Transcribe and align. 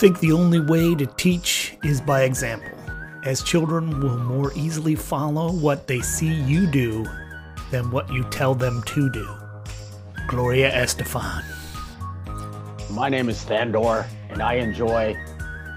think 0.00 0.18
the 0.20 0.32
only 0.32 0.60
way 0.60 0.94
to 0.94 1.04
teach 1.04 1.76
is 1.84 2.00
by 2.00 2.22
example, 2.22 2.70
as 3.24 3.42
children 3.42 4.00
will 4.00 4.16
more 4.16 4.50
easily 4.56 4.94
follow 4.94 5.52
what 5.52 5.86
they 5.86 6.00
see 6.00 6.32
you 6.32 6.66
do 6.66 7.04
than 7.70 7.90
what 7.90 8.10
you 8.10 8.24
tell 8.30 8.54
them 8.54 8.82
to 8.84 9.10
do. 9.10 9.28
Gloria 10.26 10.72
Estefan. 10.72 11.44
My 12.88 13.10
name 13.10 13.28
is 13.28 13.44
Thandor, 13.44 14.06
and 14.30 14.42
I 14.42 14.54
enjoy 14.54 15.14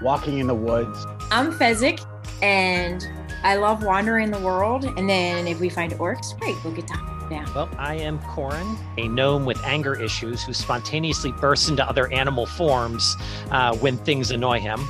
walking 0.00 0.38
in 0.38 0.46
the 0.46 0.54
woods. 0.54 1.04
I'm 1.30 1.52
Fezzik, 1.52 2.02
and 2.40 3.06
I 3.42 3.56
love 3.56 3.84
wandering 3.84 4.30
the 4.30 4.40
world. 4.40 4.86
And 4.86 5.06
then 5.06 5.46
if 5.46 5.60
we 5.60 5.68
find 5.68 5.92
orcs, 5.92 6.40
great, 6.40 6.56
we'll 6.64 6.72
get 6.72 6.86
to 6.86 7.13
yeah. 7.30 7.46
Well, 7.54 7.68
I 7.78 7.94
am 7.96 8.18
Corin, 8.22 8.76
a 8.98 9.08
gnome 9.08 9.44
with 9.44 9.62
anger 9.64 9.94
issues 9.94 10.42
who 10.42 10.52
spontaneously 10.52 11.32
bursts 11.32 11.68
into 11.68 11.86
other 11.86 12.12
animal 12.12 12.46
forms 12.46 13.16
uh, 13.50 13.76
when 13.76 13.96
things 13.98 14.30
annoy 14.30 14.60
him. 14.60 14.80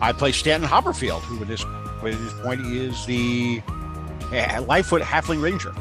I 0.00 0.12
play 0.12 0.32
Stanton 0.32 0.68
Hopperfield, 0.68 1.22
who 1.22 1.40
at 1.40 1.48
this, 1.48 1.64
at 1.64 2.02
this 2.02 2.32
point 2.40 2.60
is 2.66 3.06
the 3.06 3.62
uh, 4.32 4.62
Lightfoot 4.66 5.02
Halfling 5.02 5.42
Ranger. 5.42 5.72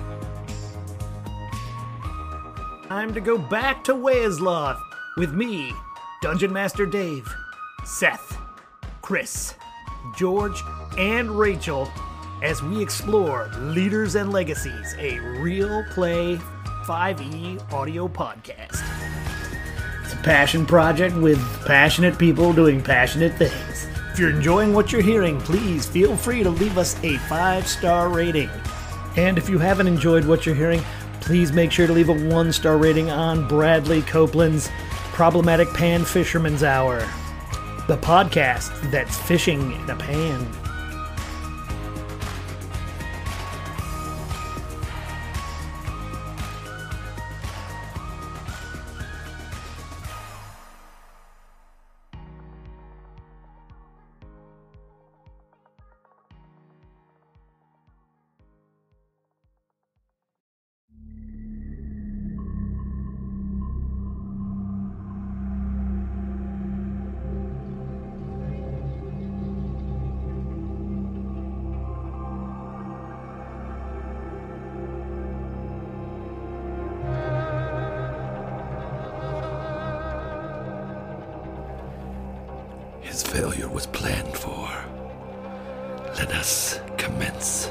Time 2.88 3.14
to 3.14 3.20
go 3.20 3.38
back 3.38 3.84
to 3.86 3.94
Weyasloth 3.94 4.80
with 5.18 5.34
me, 5.34 5.73
Dungeon 6.22 6.54
Master 6.54 6.86
Dave, 6.86 7.28
Seth, 7.84 8.38
Chris, 9.02 9.56
George, 10.16 10.62
and 10.98 11.32
Rachel 11.32 11.92
as 12.41 12.62
we 12.62 12.81
explore 12.81 13.49
Leaders 13.59 14.16
and 14.16 14.31
Legacies, 14.31 14.95
a 14.99 15.20
real 15.39 15.83
play 15.91 16.38
5e 16.86 17.72
audio 17.72 18.08
podcast. 18.08 18.83
It's 20.03 20.14
a 20.14 20.17
passion 20.17 20.66
project 20.66 21.16
with 21.16 21.39
passionate 21.66 22.17
people 22.17 22.53
doing 22.53 22.81
passionate 22.81 23.33
things. 23.36 23.88
If 24.11 24.19
you're 24.19 24.30
enjoying 24.30 24.73
what 24.73 24.92
you're 24.92 25.02
hearing, 25.02 25.39
please 25.42 25.86
feel 25.86 26.16
free 26.16 26.44
to 26.44 26.50
leave 26.50 26.77
us 26.77 27.02
a 27.03 27.17
five 27.19 27.67
star 27.67 28.09
rating. 28.09 28.49
And 29.17 29.38
if 29.38 29.49
you 29.49 29.58
haven't 29.58 29.88
enjoyed 29.88 30.25
what 30.25 30.45
you're 30.45 30.55
hearing, 30.55 30.81
please 31.22 31.52
make 31.52 31.72
sure 31.72 31.88
to 31.88 31.94
leave 31.94 32.09
a 32.09 32.30
one 32.30 32.52
star 32.52 32.77
rating 32.77 33.09
on 33.09 33.47
Bradley 33.47 34.02
Copeland's 34.03 34.70
Problematic 35.14 35.73
Pan 35.73 36.03
Fisherman's 36.03 36.64
Hour, 36.64 36.99
the 37.88 37.97
podcast 37.97 38.92
that's 38.92 39.17
fishing 39.17 39.72
in 39.72 39.89
a 39.89 39.95
pan. 39.95 40.64
Failure 83.36 83.68
was 83.68 83.86
planned 83.88 84.34
for. 84.34 84.66
Let 86.16 86.32
us 86.32 86.80
commence 86.96 87.70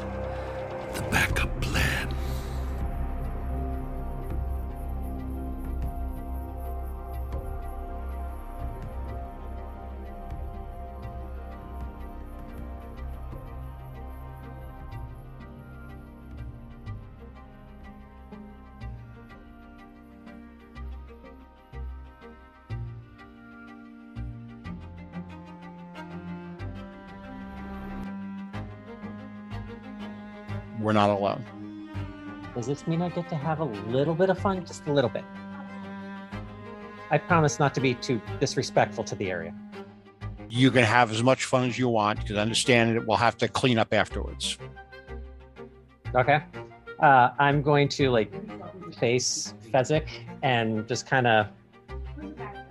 not 30.94 31.10
alone. 31.10 31.44
Does 32.54 32.66
this 32.66 32.86
mean 32.86 33.02
I 33.02 33.10
get 33.10 33.28
to 33.28 33.34
have 33.34 33.60
a 33.60 33.64
little 33.64 34.14
bit 34.14 34.30
of 34.30 34.38
fun? 34.38 34.64
Just 34.64 34.86
a 34.86 34.92
little 34.92 35.10
bit. 35.10 35.24
I 37.10 37.18
promise 37.18 37.58
not 37.58 37.74
to 37.74 37.80
be 37.80 37.94
too 37.94 38.20
disrespectful 38.40 39.04
to 39.04 39.14
the 39.14 39.30
area. 39.30 39.54
You 40.48 40.70
can 40.70 40.84
have 40.84 41.10
as 41.10 41.22
much 41.22 41.44
fun 41.44 41.68
as 41.68 41.78
you 41.78 41.88
want 41.88 42.20
because 42.20 42.36
I 42.36 42.40
understand 42.40 42.96
that 42.96 43.06
we'll 43.06 43.16
have 43.16 43.36
to 43.38 43.48
clean 43.48 43.78
up 43.78 43.92
afterwards. 43.92 44.56
Okay. 46.14 46.42
Uh, 47.00 47.30
I'm 47.38 47.60
going 47.60 47.88
to 47.88 48.10
like 48.10 48.32
face 48.94 49.52
Fezzik 49.72 50.06
and 50.42 50.86
just 50.86 51.06
kind 51.06 51.26
of 51.26 51.48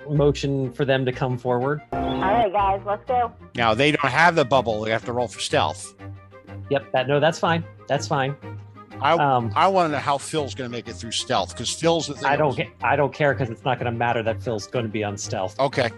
motion 0.10 0.72
for 0.72 0.86
them 0.86 1.06
to 1.06 1.12
come 1.12 1.38
forward. 1.38 1.82
All 1.92 2.20
right, 2.20 2.52
guys, 2.52 2.82
let's 2.86 3.06
go. 3.06 3.34
Now 3.56 3.74
they 3.74 3.92
don't 3.92 4.10
have 4.10 4.36
the 4.36 4.46
bubble; 4.46 4.82
they 4.82 4.92
have 4.92 5.06
to 5.06 5.14
roll 5.14 5.28
for 5.28 5.40
stealth. 5.40 5.94
Yep. 6.74 6.92
That 6.92 7.08
no, 7.08 7.20
that's 7.20 7.38
fine. 7.40 7.64
That's 7.88 8.08
fine. 8.08 8.36
I 9.02 9.14
Um, 9.14 9.52
I 9.56 9.68
want 9.68 9.88
to 9.90 9.92
know 9.94 10.00
how 10.00 10.18
Phil's 10.18 10.56
going 10.56 10.70
to 10.70 10.76
make 10.76 10.88
it 10.88 10.94
through 10.94 11.12
stealth 11.12 11.50
because 11.54 11.72
Phil's 11.72 12.08
the 12.08 12.16
thing. 12.16 12.26
I 12.26 12.36
don't 12.36 12.56
get. 12.56 12.70
I 12.84 12.96
don't 12.96 13.14
care 13.14 13.34
because 13.34 13.50
it's 13.52 13.64
not 13.64 13.78
going 13.80 13.92
to 13.92 13.98
matter 13.98 14.24
that 14.24 14.42
Phil's 14.42 14.66
going 14.68 14.86
to 14.86 14.92
be 14.92 15.04
on 15.04 15.18
stealth. 15.18 15.60
Okay. 15.60 15.92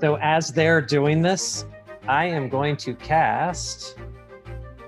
So 0.00 0.16
as 0.16 0.52
they're 0.52 0.80
doing 0.80 1.22
this, 1.22 1.64
I 2.08 2.24
am 2.26 2.48
going 2.48 2.76
to 2.78 2.94
cast 2.94 3.96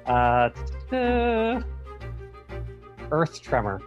uh, 0.06 0.50
uh, 0.92 1.62
Earth 3.10 3.40
Tremor 3.42 3.80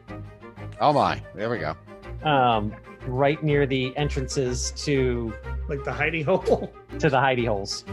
Oh 0.81 0.93
my! 0.93 1.21
There 1.35 1.49
we 1.49 1.57
go. 1.59 1.75
um, 2.23 2.73
right 3.07 3.41
near 3.43 3.65
the 3.65 3.95
entrances 3.97 4.71
to 4.85 5.33
Like 5.67 5.83
the 5.83 5.91
hidey 5.91 6.23
hole. 6.23 6.71
to 6.99 7.09
the 7.09 7.17
hidey 7.17 7.45
holes. 7.47 7.83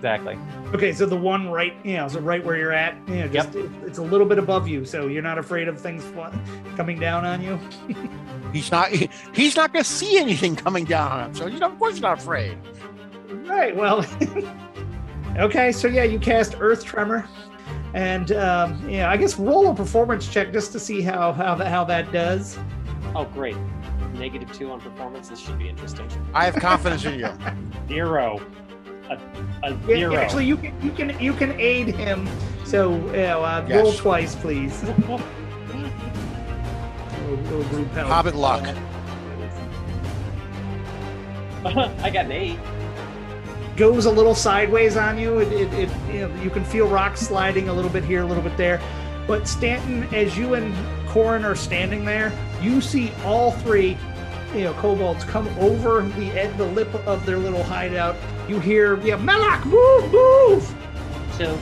Exactly. 0.00 0.38
Okay, 0.72 0.94
so 0.94 1.04
the 1.04 1.14
one 1.14 1.50
right, 1.50 1.74
you 1.84 1.98
know, 1.98 2.08
so 2.08 2.20
right 2.20 2.42
where 2.42 2.56
you're 2.56 2.72
at, 2.72 2.96
you 3.06 3.16
know, 3.16 3.28
just 3.28 3.54
it- 3.54 3.70
it's 3.84 3.98
a 3.98 4.02
little 4.02 4.26
bit 4.26 4.38
above 4.38 4.66
you, 4.66 4.86
so 4.86 5.08
you're 5.08 5.20
not 5.22 5.36
afraid 5.36 5.68
of 5.68 5.78
things 5.78 6.02
fly, 6.02 6.32
coming 6.74 6.98
down 6.98 7.26
on 7.26 7.42
you. 7.42 7.58
He's 8.52 8.70
not. 8.70 8.88
He's 8.88 9.56
not 9.56 9.74
going 9.74 9.84
to 9.84 9.90
see 9.90 10.16
anything 10.18 10.56
coming 10.56 10.86
down 10.86 11.12
on 11.12 11.26
him, 11.26 11.34
so 11.34 11.46
he's 11.48 11.60
not, 11.60 11.72
of 11.72 11.78
course 11.78 11.92
he's 11.96 12.02
not 12.02 12.18
afraid. 12.18 12.56
Right. 13.46 13.76
Well. 13.76 14.04
okay. 15.36 15.70
So 15.70 15.86
yeah, 15.86 16.02
you 16.04 16.18
cast 16.18 16.56
Earth 16.58 16.82
Tremor, 16.84 17.28
and 17.94 18.32
um, 18.32 18.88
yeah, 18.88 19.08
I 19.10 19.16
guess 19.18 19.38
roll 19.38 19.70
a 19.70 19.74
performance 19.74 20.26
check 20.28 20.50
just 20.52 20.72
to 20.72 20.80
see 20.80 21.00
how 21.02 21.32
how 21.32 21.54
that 21.56 21.68
how 21.68 21.84
that 21.84 22.10
does. 22.10 22.58
Oh, 23.14 23.24
great. 23.26 23.56
Negative 24.14 24.50
two 24.52 24.70
on 24.72 24.80
performance. 24.80 25.28
This 25.28 25.38
should 25.38 25.58
be 25.58 25.68
interesting. 25.68 26.08
I 26.34 26.44
have 26.46 26.56
confidence 26.56 27.04
in 27.04 27.20
you. 27.20 27.28
Zero. 27.88 28.40
A, 29.10 29.18
a 29.64 29.76
Yeah, 29.98 30.12
actually, 30.12 30.46
you 30.46 30.56
can 30.56 30.80
you 30.82 30.92
can 30.92 31.18
you 31.20 31.32
can 31.34 31.58
aid 31.60 31.88
him. 31.88 32.28
So 32.64 32.94
you 32.94 33.12
know, 33.22 33.42
uh, 33.44 33.64
Yes. 33.68 33.82
roll 33.82 33.92
twice, 33.92 34.34
please. 34.36 34.82
Little- 34.84 35.20
little. 37.50 37.84
Hobbit 38.06 38.34
luck. 38.36 38.62
I 41.64 42.10
got 42.10 42.24
an 42.26 42.32
eight. 42.32 42.58
goes 43.76 44.06
a 44.06 44.10
little 44.10 44.34
sideways 44.34 44.96
on 44.96 45.18
you. 45.18 45.38
It, 45.38 45.52
it, 45.52 45.72
it 45.74 45.90
you, 46.12 46.20
know, 46.28 46.42
you 46.42 46.50
can 46.50 46.64
feel 46.64 46.88
rocks 46.88 47.20
sliding 47.20 47.68
a 47.68 47.72
little 47.72 47.90
bit 47.90 48.04
here, 48.04 48.22
a 48.22 48.26
little 48.26 48.42
bit 48.42 48.56
there. 48.56 48.80
But 49.26 49.46
Stanton, 49.46 50.04
as 50.14 50.36
you 50.38 50.54
and 50.54 50.74
Corin 51.08 51.44
are 51.44 51.54
standing 51.54 52.04
there, 52.04 52.32
you 52.62 52.80
see 52.80 53.12
all 53.24 53.52
three, 53.52 53.96
you 54.54 54.64
know, 54.64 54.72
kobolds 54.74 55.24
come 55.24 55.46
over 55.58 56.02
the 56.02 56.30
ed- 56.32 56.56
the 56.56 56.64
lip 56.64 56.92
of 57.06 57.24
their 57.26 57.36
little 57.38 57.62
hideout. 57.62 58.16
You 58.50 58.58
hear, 58.58 59.00
yeah, 59.02 59.16
Melak, 59.16 59.64
move, 59.64 60.10
move. 60.10 60.74
So 61.38 61.56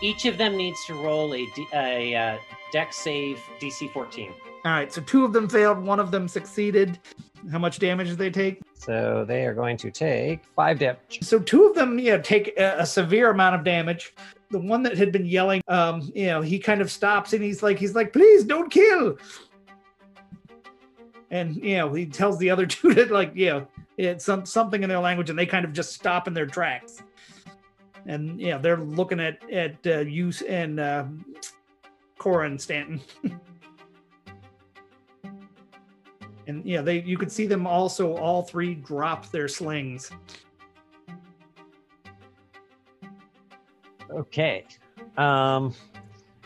each 0.00 0.26
of 0.26 0.38
them 0.38 0.56
needs 0.56 0.78
to 0.84 0.94
roll 0.94 1.34
a, 1.34 1.44
D, 1.56 1.66
a 1.74 2.14
uh, 2.14 2.38
Dex 2.70 2.98
save 2.98 3.42
DC 3.60 3.92
14. 3.92 4.32
All 4.64 4.70
right, 4.70 4.92
so 4.92 5.02
two 5.02 5.24
of 5.24 5.32
them 5.32 5.48
failed, 5.48 5.80
one 5.80 5.98
of 5.98 6.12
them 6.12 6.28
succeeded. 6.28 7.00
How 7.50 7.58
much 7.58 7.80
damage 7.80 8.10
did 8.10 8.18
they 8.18 8.30
take? 8.30 8.60
So 8.74 9.24
they 9.26 9.44
are 9.44 9.54
going 9.54 9.76
to 9.78 9.90
take 9.90 10.44
five 10.54 10.78
damage. 10.78 11.18
So 11.22 11.40
two 11.40 11.64
of 11.64 11.74
them, 11.74 11.98
yeah, 11.98 12.18
take 12.18 12.56
a, 12.58 12.76
a 12.78 12.86
severe 12.86 13.30
amount 13.30 13.56
of 13.56 13.64
damage. 13.64 14.14
The 14.52 14.60
one 14.60 14.84
that 14.84 14.96
had 14.96 15.10
been 15.10 15.26
yelling, 15.26 15.62
um, 15.66 16.12
you 16.14 16.26
know, 16.26 16.42
he 16.42 16.60
kind 16.60 16.80
of 16.80 16.92
stops 16.92 17.32
and 17.32 17.42
he's 17.42 17.60
like, 17.60 17.76
he's 17.76 17.96
like, 17.96 18.12
please 18.12 18.44
don't 18.44 18.70
kill. 18.70 19.18
And 21.32 21.56
you 21.56 21.78
know, 21.78 21.92
he 21.92 22.06
tells 22.06 22.38
the 22.38 22.50
other 22.50 22.66
two 22.66 22.94
to 22.94 23.12
like, 23.12 23.34
you 23.34 23.46
know, 23.46 23.68
it's 23.96 24.24
some 24.24 24.44
something 24.44 24.82
in 24.82 24.88
their 24.88 24.98
language, 25.00 25.30
and 25.30 25.38
they 25.38 25.46
kind 25.46 25.64
of 25.64 25.72
just 25.72 25.92
stop 25.92 26.26
in 26.28 26.34
their 26.34 26.46
tracks. 26.46 27.02
And 28.06 28.40
yeah, 28.40 28.58
they're 28.58 28.78
looking 28.78 29.20
at 29.20 29.38
at 29.50 29.76
uh, 29.86 30.00
you 30.00 30.32
and 30.48 30.80
uh, 30.80 31.04
Corin 32.18 32.58
Stanton. 32.58 33.00
and 36.46 36.64
yeah, 36.64 36.82
they 36.82 37.02
you 37.02 37.16
could 37.16 37.32
see 37.32 37.46
them 37.46 37.66
also 37.66 38.16
all 38.16 38.42
three 38.42 38.74
drop 38.74 39.30
their 39.30 39.48
slings. 39.48 40.10
Okay. 44.10 44.64
Um, 45.16 45.74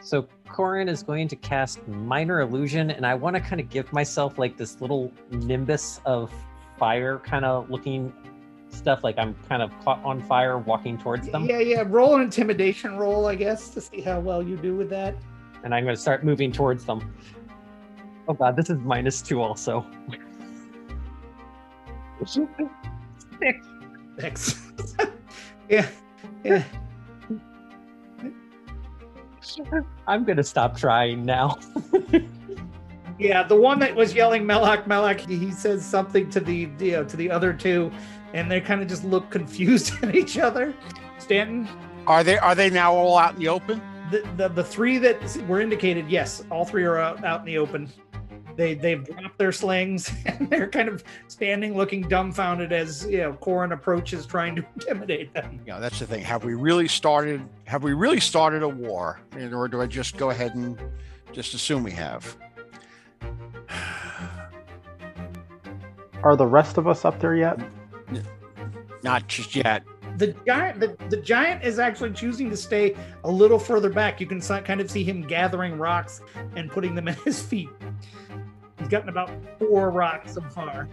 so 0.01 0.27
Corin 0.49 0.89
is 0.89 1.03
going 1.03 1.29
to 1.29 1.37
cast 1.37 1.87
Minor 1.87 2.41
Illusion, 2.41 2.91
and 2.91 3.07
I 3.07 3.15
want 3.15 3.37
to 3.37 3.41
kind 3.41 3.61
of 3.61 3.69
give 3.69 3.93
myself 3.93 4.39
like 4.39 4.57
this 4.57 4.81
little 4.81 5.13
nimbus 5.31 6.01
of 6.05 6.33
fire 6.79 7.19
kind 7.19 7.45
of 7.45 7.71
looking 7.71 8.13
stuff, 8.71 9.03
like 9.03 9.19
I'm 9.19 9.35
kind 9.49 9.63
of 9.63 9.71
caught 9.85 10.03
on 10.05 10.23
fire 10.23 10.59
walking 10.59 10.99
towards 10.99 11.29
them. 11.29 11.47
Yeah, 11.47 11.61
yeah. 11.61 11.85
Roll 11.87 12.17
an 12.17 12.23
intimidation 12.23 12.97
roll, 12.97 13.27
I 13.27 13.35
guess, 13.35 13.71
to 13.71 13.81
see 13.81 14.01
how 14.01 14.21
well 14.21 14.43
you 14.43 14.57
do 14.57 14.77
with 14.77 14.91
that. 14.91 15.15
And 15.65 15.75
I'm 15.75 15.85
going 15.85 15.97
to 15.97 16.01
start 16.01 16.25
moving 16.25 16.53
towards 16.53 16.85
them. 16.85 17.15
Oh 18.29 18.35
god, 18.35 18.57
this 18.57 18.69
is 18.69 18.79
minus 18.81 19.23
two 19.23 19.41
also. 19.41 19.87
Six. 22.27 23.67
Thanks. 24.19 24.63
yeah, 25.69 25.89
yeah. 26.45 26.65
I'm 30.07 30.25
gonna 30.25 30.43
stop 30.43 30.77
trying 30.77 31.25
now. 31.25 31.57
Yeah, 33.19 33.43
the 33.43 33.57
one 33.57 33.79
that 33.81 33.95
was 33.95 34.15
yelling 34.15 34.45
Melak 34.45 34.85
Melak, 34.87 35.21
he 35.29 35.51
says 35.51 35.85
something 35.85 36.31
to 36.31 36.41
the 36.41 36.71
you 36.79 36.93
know, 36.93 37.05
to 37.05 37.17
the 37.17 37.31
other 37.31 37.53
two, 37.53 37.91
and 38.33 38.51
they 38.51 38.61
kind 38.61 38.81
of 38.81 38.89
just 38.89 39.05
look 39.05 39.29
confused 39.31 39.93
at 40.03 40.15
each 40.15 40.39
other. 40.39 40.75
Stanton, 41.19 41.69
Are 42.07 42.23
they 42.23 42.39
are 42.39 42.55
they 42.55 42.71
now 42.71 42.93
all 42.95 43.19
out 43.19 43.35
in 43.35 43.41
the 43.41 43.49
open? 43.49 43.83
the, 44.11 44.27
the 44.37 44.49
the 44.49 44.65
three 44.65 44.99
that 44.99 45.37
were 45.49 45.61
indicated, 45.61 46.09
yes, 46.09 46.43
all 46.51 46.65
three 46.65 46.85
are 46.85 46.99
out, 46.99 47.25
out 47.25 47.41
in 47.41 47.47
the 47.47 47.59
open. 47.59 47.89
They 48.57 48.75
they've 48.75 49.05
dropped 49.05 49.39
their 49.39 49.53
slings 49.53 50.11
and 50.27 50.49
they're 50.51 50.69
kind 50.69 50.89
of 50.89 51.05
standing, 51.29 51.77
looking 51.77 52.03
dumbfounded 52.03 52.73
as 52.73 53.07
you 53.07 53.19
know 53.19 53.33
Corin 53.35 53.73
approaches, 53.73 54.27
trying 54.27 54.57
to 54.57 54.65
intimidate 54.75 55.33
them. 55.35 55.61
Yeah, 55.67 55.79
that's 55.79 55.99
the 55.99 56.07
thing. 56.07 56.23
Have 56.25 56.45
we 56.45 56.55
really 56.55 56.89
started? 56.89 57.43
Have 57.67 57.83
we 57.83 57.93
really 57.93 58.21
started 58.21 58.63
a 58.63 58.69
war, 58.69 59.21
or 59.53 59.69
do 59.69 59.81
I 59.81 59.87
just 59.87 60.17
go 60.17 60.31
ahead 60.31 60.55
and 60.55 60.81
just 61.33 61.55
assume 61.55 61.83
we 61.83 61.93
have? 61.93 62.37
Are 66.23 66.37
the 66.37 66.47
rest 66.47 66.79
of 66.79 66.87
us 66.89 67.05
up 67.05 67.21
there 67.21 67.35
yet? 67.35 67.59
Not 69.03 69.29
just 69.29 69.55
yet. 69.55 69.85
The 70.17 70.35
giant, 70.47 70.81
the, 70.81 70.97
the 71.11 71.17
giant 71.19 71.63
is 71.63 71.79
actually 71.79 72.13
choosing 72.13 72.51
to 72.51 72.57
stay 72.57 72.97
a 73.23 73.31
little 73.31 73.59
further 73.59 73.89
back. 73.89 74.21
You 74.21 74.27
can 74.27 74.41
kind 74.41 74.81
of 74.81 74.91
see 74.91 75.05
him 75.05 75.23
gathering 75.23 75.79
rocks 75.79 76.21
and 76.57 76.71
putting 76.71 76.95
them 76.95 77.07
at 77.09 77.19
his 77.21 77.41
feet. 77.41 77.69
He's 78.79 78.89
gotten 78.89 79.09
about 79.09 79.31
four 79.59 79.91
rocks 79.91 80.35
so 80.35 80.41
far. 80.41 80.89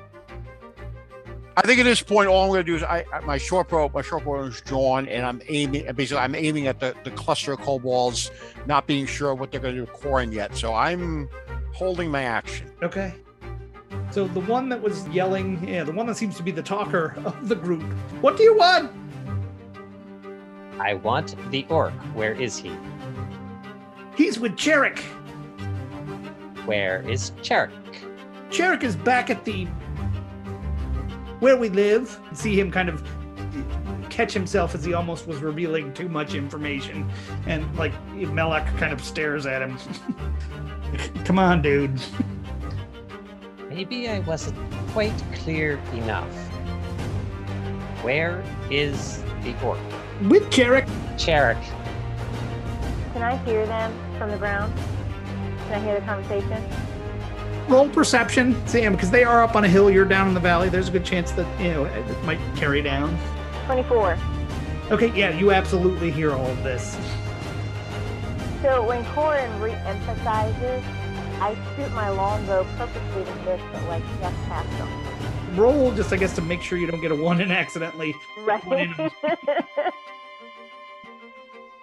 I 1.57 1.61
think 1.61 1.79
at 1.79 1.83
this 1.83 2.01
point, 2.01 2.27
all 2.27 2.43
I'm 2.43 2.49
going 2.49 2.59
to 2.59 2.63
do 2.63 2.75
is 2.75 2.83
I, 2.83 3.05
I 3.13 3.21
my 3.21 3.37
short 3.37 3.69
bow, 3.69 3.89
my 3.93 4.01
short 4.01 4.25
bow 4.25 4.43
is 4.43 4.59
drawn, 4.61 5.07
and 5.07 5.25
I'm 5.25 5.41
aiming. 5.47 5.85
Basically, 5.95 6.21
I'm 6.21 6.35
aiming 6.35 6.67
at 6.67 6.81
the, 6.81 6.93
the 7.05 7.11
cluster 7.11 7.53
of 7.53 7.61
kobolds, 7.61 8.29
not 8.65 8.87
being 8.87 9.05
sure 9.05 9.33
what 9.33 9.51
they're 9.51 9.61
going 9.61 9.73
to 9.75 9.81
do 9.81 9.89
with 9.89 9.93
Corin 9.93 10.33
yet. 10.33 10.55
So 10.57 10.73
I'm 10.73 11.29
holding 11.73 12.11
my 12.11 12.23
action. 12.23 12.69
Okay. 12.83 13.13
So 14.11 14.27
the 14.27 14.39
one 14.41 14.69
that 14.69 14.81
was 14.81 15.07
yelling, 15.09 15.67
yeah, 15.67 15.83
the 15.83 15.91
one 15.91 16.05
that 16.07 16.15
seems 16.15 16.37
to 16.37 16.43
be 16.43 16.51
the 16.51 16.63
talker 16.63 17.15
of 17.25 17.49
the 17.49 17.55
group. 17.55 17.83
What 18.21 18.37
do 18.37 18.43
you 18.43 18.55
want? 18.55 18.91
I 20.79 20.93
want 20.93 21.35
the 21.51 21.65
orc. 21.69 21.93
Where 22.13 22.33
is 22.33 22.57
he? 22.57 22.71
He's 24.15 24.39
with 24.39 24.55
Cherik. 24.55 24.99
Where 26.65 27.01
is 27.09 27.31
Cherik? 27.41 27.71
Cherik 28.49 28.83
is 28.83 28.95
back 28.95 29.29
at 29.29 29.43
the 29.45 29.65
where 31.39 31.57
we 31.57 31.69
live. 31.69 32.19
See 32.33 32.59
him 32.59 32.71
kind 32.71 32.89
of 32.89 33.03
catch 34.09 34.33
himself 34.33 34.73
as 34.73 34.85
he 34.85 34.93
almost 34.93 35.27
was 35.27 35.39
revealing 35.39 35.93
too 35.93 36.07
much 36.07 36.35
information, 36.35 37.09
and 37.47 37.75
like 37.75 37.93
Melek 38.13 38.65
kind 38.77 38.93
of 38.93 39.03
stares 39.03 39.45
at 39.45 39.61
him. 39.61 39.77
Come 41.25 41.37
on, 41.37 41.61
dude. 41.61 41.99
Maybe 43.75 44.07
I 44.07 44.19
wasn't 44.19 44.57
quite 44.91 45.13
clear 45.33 45.77
enough. 45.91 46.31
Where 48.05 48.41
is 48.71 49.21
the 49.43 49.53
orc? 49.61 49.77
With 50.29 50.43
Cherik. 50.43 50.87
Cherik. 51.17 51.61
Can 53.11 53.21
I 53.21 53.35
hear 53.43 53.65
them 53.65 53.93
from 54.17 54.31
the 54.31 54.37
ground? 54.37 54.73
Can 55.67 55.73
I 55.73 55.79
hear 55.83 55.99
the 55.99 56.05
conversation? 56.05 56.63
Roll 57.67 57.89
perception, 57.89 58.55
Sam, 58.65 58.93
because 58.93 59.11
they 59.11 59.25
are 59.25 59.43
up 59.43 59.57
on 59.57 59.65
a 59.65 59.67
hill. 59.67 59.91
You're 59.91 60.05
down 60.05 60.29
in 60.29 60.33
the 60.33 60.39
valley. 60.39 60.69
There's 60.69 60.87
a 60.87 60.91
good 60.91 61.03
chance 61.03 61.33
that 61.33 61.61
you 61.61 61.71
know 61.71 61.83
it 61.83 62.23
might 62.23 62.39
carry 62.55 62.81
down. 62.81 63.19
24. 63.65 64.17
Okay, 64.89 65.11
yeah, 65.13 65.37
you 65.37 65.51
absolutely 65.51 66.11
hear 66.11 66.31
all 66.31 66.47
of 66.47 66.63
this. 66.63 66.97
So 68.61 68.87
when 68.87 69.03
Corin 69.07 69.59
re-emphasizes, 69.59 70.81
I 71.41 71.55
shoot 71.75 71.91
my 71.93 72.09
longbow 72.09 72.65
purposely 72.77 73.23
to 73.25 73.35
miss, 73.45 73.61
but 73.71 73.83
like 73.87 74.03
just 74.19 74.35
past 74.47 74.69
them. 74.77 74.89
Roll 75.55 75.91
just, 75.93 76.11
I 76.11 76.17
guess, 76.17 76.33
to 76.35 76.41
make 76.41 76.61
sure 76.61 76.77
you 76.77 76.87
don't 76.87 77.01
get 77.01 77.11
a 77.11 77.15
one 77.15 77.39
and 77.41 77.51
accidentally. 77.51 78.13
Right. 78.45 78.63
Bueno. 78.65 79.09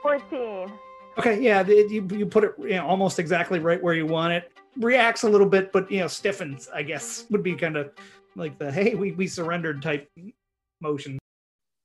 14. 0.02 0.72
Okay, 1.18 1.40
yeah, 1.40 1.62
the- 1.62 1.86
you 1.88 2.06
you 2.12 2.26
put 2.26 2.44
it 2.44 2.54
you 2.58 2.70
know, 2.70 2.86
almost 2.86 3.18
exactly 3.18 3.58
right 3.58 3.82
where 3.82 3.94
you 3.94 4.06
want 4.06 4.32
it. 4.32 4.50
Reacts 4.78 5.22
a 5.24 5.28
little 5.28 5.46
bit, 5.46 5.70
but 5.72 5.90
you 5.90 6.00
know, 6.00 6.06
stiffens. 6.08 6.68
I 6.74 6.82
guess 6.82 7.26
would 7.30 7.42
be 7.42 7.54
kind 7.54 7.76
of 7.76 7.92
like 8.34 8.58
the 8.58 8.72
hey, 8.72 8.94
we 8.94 9.12
we 9.12 9.26
surrendered 9.26 9.82
type 9.82 10.10
motion. 10.80 11.18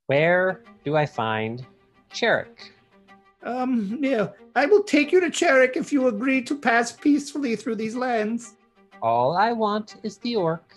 Where 0.07 0.63
do 0.85 0.95
I 0.95 1.05
find 1.05 1.65
Cherik? 2.13 2.69
Um, 3.47 3.99
yeah, 4.01 4.27
I 4.55 4.65
will 4.65 4.83
take 4.83 5.13
you 5.13 5.21
to 5.21 5.27
Cherik 5.27 5.77
if 5.77 5.93
you 5.93 6.07
agree 6.07 6.41
to 6.41 6.55
pass 6.55 6.91
peacefully 6.91 7.55
through 7.55 7.75
these 7.75 7.95
lands. 7.95 8.55
All 9.01 9.37
I 9.37 9.53
want 9.53 9.95
is 10.03 10.17
the 10.17 10.35
orc. 10.35 10.75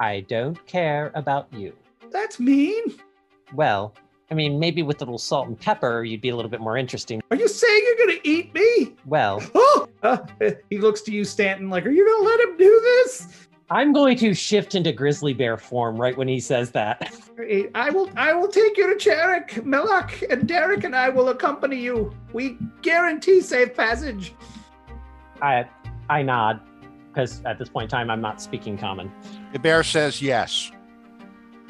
I 0.00 0.20
don't 0.28 0.64
care 0.66 1.12
about 1.14 1.46
you. 1.52 1.72
That's 2.10 2.40
mean. 2.40 2.82
Well, 3.54 3.94
I 4.32 4.34
mean, 4.34 4.58
maybe 4.58 4.82
with 4.82 5.00
a 5.00 5.04
little 5.04 5.16
salt 5.18 5.46
and 5.46 5.58
pepper, 5.58 6.02
you'd 6.02 6.20
be 6.20 6.30
a 6.30 6.36
little 6.36 6.50
bit 6.50 6.60
more 6.60 6.76
interesting. 6.76 7.22
Are 7.30 7.36
you 7.36 7.46
saying 7.46 7.82
you're 7.86 8.06
gonna 8.06 8.20
eat 8.24 8.52
me? 8.52 8.94
Well, 9.06 9.40
Oh, 9.54 9.88
uh, 10.02 10.18
he 10.70 10.78
looks 10.78 11.02
to 11.02 11.12
you, 11.12 11.24
Stanton, 11.24 11.70
like, 11.70 11.86
are 11.86 11.90
you 11.90 12.04
gonna 12.04 12.28
let 12.28 12.40
him 12.40 12.56
do 12.56 12.80
this? 12.82 13.47
I'm 13.70 13.92
going 13.92 14.16
to 14.18 14.32
shift 14.32 14.74
into 14.74 14.92
grizzly 14.92 15.34
bear 15.34 15.58
form 15.58 16.00
right 16.00 16.16
when 16.16 16.26
he 16.26 16.40
says 16.40 16.70
that. 16.70 17.12
I 17.74 17.90
will 17.90 18.10
I 18.16 18.32
will 18.32 18.48
take 18.48 18.78
you 18.78 18.86
to 18.86 19.10
Cherik. 19.10 19.62
Milak 19.62 20.22
and 20.30 20.48
Derek 20.48 20.84
and 20.84 20.96
I 20.96 21.10
will 21.10 21.28
accompany 21.28 21.76
you. 21.76 22.14
We 22.32 22.56
guarantee 22.80 23.42
safe 23.42 23.74
passage. 23.74 24.34
I 25.42 25.68
I 26.08 26.22
nod 26.22 26.60
because 27.12 27.42
at 27.44 27.58
this 27.58 27.68
point 27.68 27.84
in 27.84 27.90
time 27.90 28.10
I'm 28.10 28.22
not 28.22 28.40
speaking 28.40 28.78
common. 28.78 29.12
The 29.52 29.58
bear 29.58 29.82
says 29.82 30.22
yes. 30.22 30.72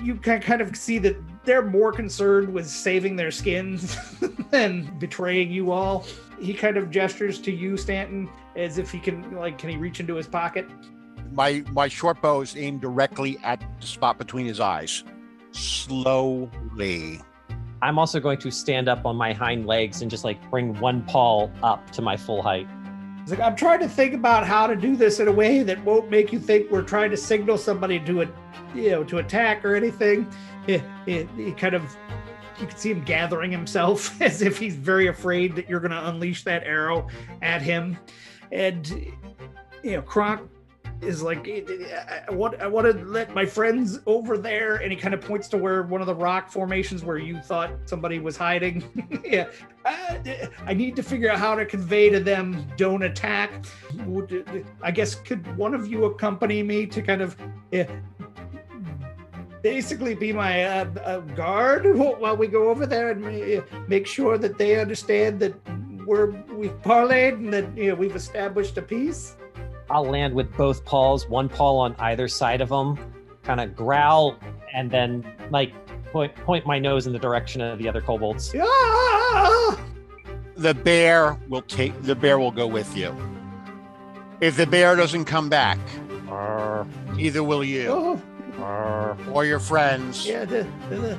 You 0.01 0.15
can 0.15 0.41
kind 0.41 0.61
of 0.61 0.77
see 0.77 0.99
that 0.99 1.17
they're 1.45 1.63
more 1.63 1.93
concerned 1.93 2.53
with 2.53 2.69
saving 2.69 3.17
their 3.17 3.33
skins 3.33 3.97
than 4.51 4.97
betraying 5.01 5.51
you 5.51 5.73
all. 5.73 6.07
He 6.41 6.55
kind 6.55 6.77
of 6.77 6.93
gestures 6.93 7.41
to 7.41 7.51
you, 7.51 7.77
Stanton, 7.77 8.29
as 8.55 8.79
if 8.79 8.93
he 8.93 9.01
can 9.01 9.35
like 9.35 9.59
can 9.59 9.69
he 9.71 9.77
reach 9.77 9.99
into 9.99 10.15
his 10.15 10.29
pocket? 10.29 10.69
My 11.33 11.65
my 11.73 11.89
short 11.89 12.21
bow 12.21 12.41
is 12.41 12.57
aimed 12.57 12.81
directly 12.81 13.39
at 13.45 13.63
the 13.81 13.87
spot 13.87 14.19
between 14.19 14.47
his 14.47 14.61
eyes. 14.61 15.05
Slowly. 15.53 17.21
I'm 17.81 17.99
also 17.99 18.19
going 18.19 18.39
to 18.39 18.51
stand 18.51 18.89
up 18.89 19.07
on 19.07 19.17
my 19.17 19.33
hind 19.33 19.67
legs 19.67 20.03
and 20.03 20.11
just 20.11 20.25
like 20.25 20.51
bring 20.51 20.79
one 20.81 21.03
paw 21.03 21.49
up 21.63 21.91
to 21.93 22.03
my 22.03 22.17
full 22.17 22.43
height. 22.43 22.67
He's 23.21 23.31
like, 23.31 23.41
I'm 23.41 23.57
trying 23.57 23.81
to 23.81 23.89
think 23.89 24.15
about 24.15 24.47
how 24.47 24.67
to 24.67 24.75
do 24.75 24.97
this 24.97 25.21
in 25.21 25.29
a 25.29 25.33
way 25.33 25.63
that 25.63 25.85
won't 25.85 26.11
make 26.11 26.33
you 26.33 26.41
think 26.41 26.71
we're 26.71 26.83
trying 26.83 27.11
to 27.11 27.17
signal 27.17 27.59
somebody 27.59 28.01
to 28.01 28.23
a, 28.23 28.29
you 28.75 28.91
know, 28.91 29.05
to 29.05 29.19
attack 29.19 29.65
or 29.65 29.75
anything. 29.77 30.27
He, 30.67 30.83
he, 31.07 31.29
he 31.37 31.53
kind 31.53 31.75
of, 31.75 31.97
you 32.59 32.67
can 32.67 32.77
see 32.77 32.91
him 32.91 33.05
gathering 33.05 33.53
himself 33.53 34.21
as 34.23 34.43
if 34.43 34.59
he's 34.59 34.75
very 34.75 35.09
afraid 35.09 35.55
that 35.57 35.69
you're 35.69 35.81
going 35.81 35.93
to 35.93 36.09
unleash 36.09 36.43
that 36.45 36.65
arrow 36.65 37.07
at 37.43 37.63
him. 37.63 37.99
And, 38.51 38.89
you 39.83 39.93
know, 39.93 40.03
Kronk 40.03 40.49
is 41.01 41.23
like, 41.23 41.49
I 41.49 42.23
I 42.29 42.33
want, 42.33 42.61
I 42.61 42.67
want 42.67 42.87
to 42.87 43.05
let 43.05 43.35
my 43.35 43.47
friends 43.47 44.01
over 44.07 44.37
there. 44.37 44.77
And 44.77 44.93
he 44.93 44.97
kind 44.97 45.15
of 45.15 45.21
points 45.21 45.49
to 45.49 45.57
where 45.57 45.83
one 45.83 46.01
of 46.01 46.07
the 46.07 46.15
rock 46.15 46.51
formations 46.51 47.05
where 47.05 47.19
you 47.19 47.41
thought 47.41 47.71
somebody 47.85 48.19
was 48.19 48.37
hiding. 48.37 48.85
yeah. 49.25 49.49
Uh, 49.85 50.19
I 50.67 50.75
need 50.75 50.97
to 50.97 51.03
figure 51.03 51.31
out 51.31 51.39
how 51.39 51.55
to 51.55 51.65
convey 51.65 52.11
to 52.11 52.21
them 52.21 52.67
don't 52.77 53.03
attack. 53.03 53.67
Would, 54.07 54.67
I 54.83 54.91
guess 54.91 55.15
could 55.15 55.57
one 55.57 55.75
of 55.75 55.87
you 55.87 56.05
accompany 56.05 56.63
me 56.63 56.87
to 56.87 57.03
kind 57.03 57.23
of 57.23 57.37
uh, 57.73 57.85
basically 59.63 60.15
be 60.15 60.33
my 60.33 60.65
uh, 60.65 60.85
uh, 61.05 61.21
guard 61.21 61.97
while 61.97 62.37
we 62.37 62.47
go 62.47 62.69
over 62.69 62.87
there 62.87 63.11
and 63.11 63.89
make 63.89 64.07
sure 64.07 64.39
that 64.39 64.59
they 64.59 64.81
understand 64.81 65.41
that 65.41 65.55
we're 66.07 66.31
we've 66.53 66.81
parlayed 66.83 67.35
and 67.35 67.53
that 67.53 67.77
you 67.77 67.89
know 67.89 67.95
we've 67.95 68.17
established 68.17 68.77
a 68.79 68.83
peace. 68.83 69.37
I'll 69.91 70.05
land 70.05 70.35
with 70.35 70.55
both 70.57 70.85
paws, 70.85 71.29
one 71.29 71.49
paw 71.49 71.79
on 71.79 71.97
either 71.99 72.29
side 72.29 72.61
of 72.61 72.69
them, 72.69 72.99
kind 73.43 73.61
of 73.61 73.75
growl, 73.75 74.37
and 74.75 74.91
then 74.91 75.25
like 75.51 75.73
point 76.13 76.35
point 76.37 76.67
my 76.67 76.79
nose 76.79 77.07
in 77.07 77.13
the 77.13 77.19
direction 77.19 77.61
of 77.61 77.79
the 77.79 77.89
other 77.89 78.01
kobolds. 78.01 78.55
Ah! 78.61 79.81
The 80.57 80.75
bear 80.75 81.39
will 81.49 81.63
take. 81.63 82.03
The 82.03 82.17
bear 82.17 82.41
will 82.41 82.51
go 82.51 82.67
with 82.67 82.97
you. 82.97 83.15
If 84.41 84.57
the 84.57 84.67
bear 84.67 84.97
doesn't 84.97 85.27
come 85.27 85.49
back, 85.49 85.79
either 87.17 87.45
will 87.45 87.63
you, 87.63 88.21
Oh, 88.59 89.17
or 89.33 89.45
your 89.45 89.61
friends, 89.61 90.27
yeah, 90.27 90.45
the, 90.45 90.67
the, 90.91 90.97
the, 90.97 91.19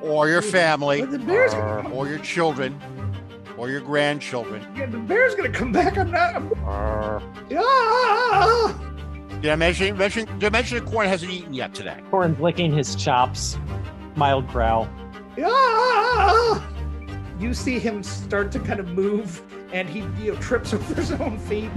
or 0.00 0.28
your 0.28 0.40
family, 0.40 1.04
the 1.04 1.18
bear's 1.18 1.52
or 1.92 2.06
your 2.08 2.20
children, 2.20 2.80
or 3.60 3.68
your 3.68 3.82
grandchildren. 3.82 4.66
Yeah, 4.74 4.86
the 4.86 4.96
bear's 4.96 5.34
gonna 5.34 5.50
come 5.50 5.70
back. 5.70 5.98
I'm 5.98 6.10
not. 6.10 6.34
I'm, 6.34 6.50
Ah! 7.54 8.74
Did 9.42 9.50
I 9.50 9.56
mention 9.56 9.98
mention 9.98 10.24
did 10.38 10.44
I 10.46 10.48
mention 10.48 10.82
the 10.82 10.90
Corin 10.90 11.10
hasn't 11.10 11.30
eaten 11.30 11.52
yet 11.52 11.74
today? 11.74 12.00
Corin 12.10 12.34
licking 12.40 12.72
his 12.72 12.94
chops, 12.94 13.58
mild 14.16 14.48
growl. 14.48 14.88
Ah! 15.44 16.66
You 17.38 17.52
see 17.52 17.78
him 17.78 18.02
start 18.02 18.50
to 18.52 18.60
kind 18.60 18.80
of 18.80 18.88
move, 18.88 19.42
and 19.74 19.86
he 19.90 20.00
you 20.24 20.32
know, 20.32 20.40
trips 20.40 20.72
over 20.74 20.94
his 20.94 21.12
own 21.12 21.38
feet, 21.38 21.70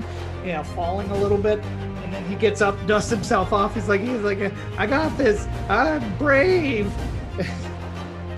you 0.45 0.53
know, 0.53 0.63
falling 0.63 1.09
a 1.11 1.17
little 1.17 1.37
bit, 1.37 1.59
and 1.59 2.13
then 2.13 2.23
he 2.29 2.35
gets 2.35 2.61
up, 2.61 2.77
dusts 2.87 3.09
himself 3.09 3.51
off. 3.51 3.75
He's 3.75 3.89
like, 3.89 3.99
he's 3.99 4.21
like, 4.21 4.53
I 4.77 4.87
got 4.87 5.17
this. 5.17 5.47
I'm 5.67 6.17
brave. 6.17 6.89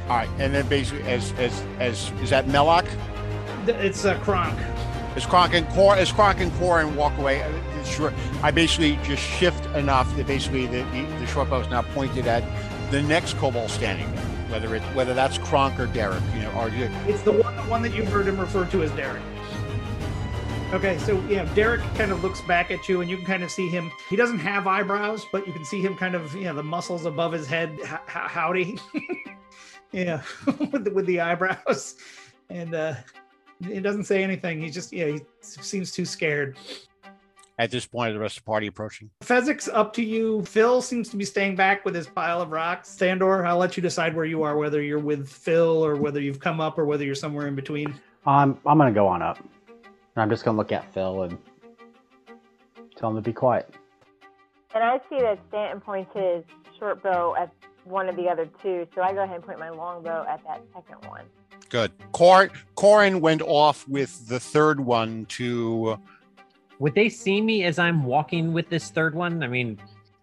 All 0.10 0.18
right, 0.18 0.30
and 0.40 0.52
then 0.54 0.68
basically 0.68 1.04
as 1.04 1.32
as 1.34 1.62
as 1.80 2.12
is 2.24 2.32
that 2.32 2.48
Melloc? 2.48 2.88
It's 3.68 4.06
a 4.06 4.16
Kronk. 4.20 4.58
As 5.16 5.26
Kronk 5.26 5.54
and 5.54 5.68
Cor 5.70 5.96
as 5.96 6.12
Kronk 6.12 6.40
and 6.42 6.52
core 6.56 6.82
and 6.82 6.96
walk 6.96 7.18
away, 7.18 7.42
uh, 7.42 7.50
it's 7.80 7.90
short. 7.90 8.14
I 8.44 8.52
basically 8.52 8.98
just 9.04 9.24
shift 9.24 9.66
enough 9.76 10.14
that 10.18 10.28
basically 10.28 10.66
the, 10.68 10.84
the, 10.92 11.04
the 11.20 11.28
short 11.28 11.50
bow 11.50 11.62
is 11.62 11.70
now 11.70 11.82
pointed 11.84 12.28
at 12.28 12.44
the 12.92 13.02
next 13.02 13.38
kobold 13.38 13.70
standing 13.70 14.12
there, 14.14 14.26
whether 14.50 14.76
it 14.76 14.82
whether 14.94 15.14
that's 15.14 15.38
Kronk 15.38 15.80
or 15.80 15.88
Derek, 15.88 16.22
you 16.36 16.42
know, 16.42 16.52
or 16.52 16.70
you- 16.70 16.90
It's 17.08 17.22
the 17.24 17.32
one, 17.32 17.56
the 17.56 17.62
one 17.64 17.82
that 17.84 17.94
you've 17.96 18.10
heard 18.10 18.28
him 18.28 18.38
refer 18.40 18.66
to 18.66 18.84
as 18.84 18.92
Derek. 18.92 19.22
Okay, 20.74 20.98
so 20.98 21.22
yeah, 21.30 21.46
Derek 21.56 21.82
kind 21.96 22.12
of 22.12 22.22
looks 22.24 22.42
back 22.42 22.70
at 22.72 22.90
you, 22.90 23.00
and 23.00 23.10
you 23.10 23.16
can 23.16 23.26
kind 23.26 23.44
of 23.44 23.52
see 23.52 23.70
him. 23.70 23.92
He 24.10 24.16
doesn't 24.18 24.40
have 24.40 24.68
eyebrows, 24.68 25.26
but 25.32 25.48
you 25.48 25.54
can 25.54 25.64
see 25.64 25.80
him 25.80 25.96
kind 25.96 26.16
of, 26.16 26.34
you 26.36 26.46
know, 26.46 26.54
the 26.56 26.64
muscles 26.64 27.06
above 27.06 27.32
his 27.32 27.48
head. 27.48 27.78
H- 27.82 27.88
howdy, 28.08 28.78
yeah, 29.94 30.22
with 30.72 30.84
the, 30.84 30.92
with 30.92 31.06
the 31.06 31.22
eyebrows, 31.22 31.96
and 32.50 32.74
uh, 32.76 32.96
he 33.64 33.80
doesn't 33.80 34.06
say 34.06 34.24
anything. 34.24 34.62
He 34.62 34.70
just, 34.70 34.92
yeah, 34.94 35.08
he 35.08 35.20
seems 35.42 35.92
too 35.92 36.06
scared. 36.06 36.58
at 37.58 37.72
this 37.72 37.86
point 37.88 38.10
of 38.10 38.16
the 38.16 38.20
rest 38.20 38.38
of 38.38 38.44
the 38.44 38.48
party 38.48 38.68
approaching. 38.68 39.10
Fezzik's 39.22 39.70
up 39.70 39.94
to 39.94 40.04
you. 40.04 40.44
Phil 40.44 40.82
seems 40.82 41.08
to 41.10 41.16
be 41.18 41.24
staying 41.24 41.56
back 41.56 41.86
with 41.86 41.96
his 41.96 42.08
pile 42.08 42.42
of 42.42 42.52
rocks. 42.52 42.98
Thandor, 43.00 43.46
I'll 43.46 43.58
let 43.58 43.78
you 43.78 43.82
decide 43.82 44.14
where 44.16 44.26
you 44.26 44.44
are, 44.44 44.58
whether 44.58 44.82
you're 44.82 45.00
with 45.00 45.30
Phil 45.30 45.86
or 45.86 45.96
whether 45.96 46.20
you've 46.20 46.40
come 46.40 46.60
up 46.60 46.78
or 46.78 46.86
whether 46.86 47.06
you're 47.06 47.16
somewhere 47.16 47.48
in 47.48 47.56
between. 47.56 47.94
I'm 48.26 48.60
I'm 48.66 48.78
gonna 48.78 48.92
go 48.92 49.08
on 49.08 49.22
up. 49.22 49.38
And 49.38 50.22
I'm 50.22 50.30
just 50.30 50.44
gonna 50.44 50.58
look 50.58 50.72
at 50.74 50.94
Phil 50.94 51.24
and 51.24 51.38
tell 52.98 53.10
him 53.12 53.16
to 53.16 53.22
be 53.22 53.34
quiet. 53.34 53.74
And 54.74 54.84
I 54.84 54.98
see 55.10 55.20
that 55.22 55.40
Stanton 55.48 55.80
points 55.80 56.12
his 56.14 56.44
short 56.78 57.02
bow 57.04 57.36
at 57.40 57.54
one 57.86 58.10
of 58.10 58.16
the 58.18 58.28
other 58.28 58.50
two, 58.62 58.88
so 58.96 59.02
I 59.02 59.14
go 59.14 59.24
ahead 59.24 59.36
and 59.38 59.46
point 59.46 59.60
my 59.60 59.70
long 59.70 60.04
bow 60.04 60.26
at 60.28 60.44
that 60.46 60.62
second 60.74 61.08
one. 61.10 61.24
Good. 61.70 61.92
Cor 62.12 62.50
Corin 62.76 63.22
went 63.22 63.42
off 63.42 63.88
with 63.88 64.28
the 64.28 64.40
third 64.40 64.80
one 64.80 65.26
to 65.26 65.98
Would 66.80 66.96
they 66.96 67.10
see 67.10 67.42
me 67.42 67.64
as 67.64 67.80
I'm 67.80 68.04
walking 68.04 68.54
with 68.54 68.70
this 68.70 68.92
third 68.92 69.16
one? 69.16 69.44
I 69.44 69.48
mean, 69.48 69.80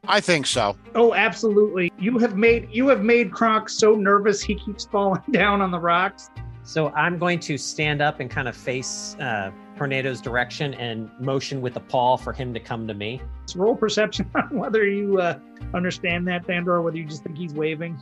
I 0.06 0.20
think 0.20 0.46
so. 0.46 0.76
Oh, 0.94 1.14
absolutely. 1.14 1.92
You 1.99 2.18
have 2.18 2.37
made 2.37 2.68
you 2.72 2.88
have 2.88 3.02
made 3.02 3.32
Kronk 3.32 3.68
so 3.68 3.94
nervous 3.94 4.42
he 4.42 4.54
keeps 4.54 4.84
falling 4.92 5.22
down 5.30 5.61
on 5.61 5.70
the 5.70 5.80
rocks. 5.80 6.30
so 6.64 6.90
I'm 6.90 7.18
going 7.18 7.40
to 7.40 7.58
stand 7.58 8.00
up 8.00 8.20
and 8.20 8.30
kind 8.30 8.49
of 8.49 8.56
face 8.56 9.16
uh, 9.20 9.50
Thandor's 9.76 10.20
direction 10.20 10.75
and 10.75 11.11
motion 11.18 11.61
with 11.61 11.75
the 11.75 11.80
paw 11.80 12.16
for 12.16 12.32
him 12.32 12.54
to 12.54 12.61
come 12.61 12.87
to 12.87 12.94
me. 12.94 13.20
Let's 13.40 13.56
roll 13.56 13.75
perception 13.75 14.30
on 14.34 14.56
whether 14.56 14.87
you 14.87 15.18
uh, 15.18 15.38
understand 15.75 16.26
that, 16.28 16.46
Thandor, 16.46 16.68
or 16.68 16.82
whether 16.82 16.96
you 16.96 17.04
just 17.04 17.25
think 17.25 17.37
he's 17.37 17.52
waving. 17.52 18.00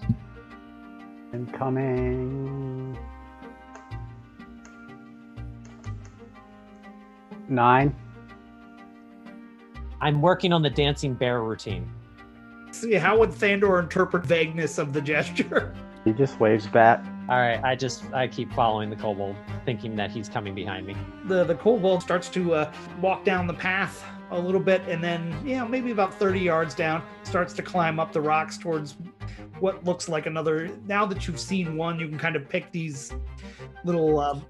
Incoming. 1.33 2.80
Nine. 7.51 7.95
I'm 10.01 10.23
working 10.23 10.53
on 10.53 10.63
the 10.63 10.71
dancing 10.71 11.15
bear 11.15 11.43
routine. 11.43 11.91
See, 12.71 12.95
how 12.95 13.19
would 13.19 13.31
Thandor 13.31 13.83
interpret 13.83 14.25
vagueness 14.25 14.79
of 14.79 14.93
the 14.93 15.01
gesture? 15.01 15.75
He 16.03 16.15
just 16.15 16.41
waves 16.41 16.67
back. 16.67 17.05
All 17.29 17.37
right, 17.37 17.63
I 17.63 17.77
just 17.77 18.11
I 18.15 18.27
keep 18.27 18.51
following 18.55 18.89
the 18.89 18.97
kobold, 18.97 19.37
thinking 19.67 19.95
that 19.97 20.11
he's 20.11 20.31
coming 20.31 20.55
behind 20.55 20.87
me. 20.87 20.97
The 21.27 21.45
the 21.45 21.57
kobold 21.57 22.03
starts 22.03 22.31
to 22.31 22.55
uh, 22.55 22.73
walk 23.03 23.23
down 23.23 23.47
the 23.47 23.53
path 23.53 24.03
a 24.31 24.41
little 24.41 24.63
bit, 24.63 24.81
and 24.89 25.05
then 25.05 25.37
you 25.45 25.57
know 25.57 25.69
maybe 25.69 25.91
about 25.91 26.15
thirty 26.15 26.41
yards 26.41 26.75
down, 26.75 27.03
starts 27.23 27.53
to 27.53 27.63
climb 27.63 28.01
up 28.01 28.15
the 28.15 28.21
rocks 28.23 28.57
towards 28.57 28.97
what 29.59 29.85
looks 29.85 30.09
like 30.09 30.25
another. 30.25 30.71
Now 30.87 31.05
that 31.05 31.29
you've 31.29 31.39
seen 31.39 31.77
one, 31.77 32.01
you 32.01 32.09
can 32.09 32.19
kind 32.19 32.35
of 32.35 32.49
pick 32.49 32.73
these 32.73 33.13
little. 33.85 34.21
Out, 34.21 34.41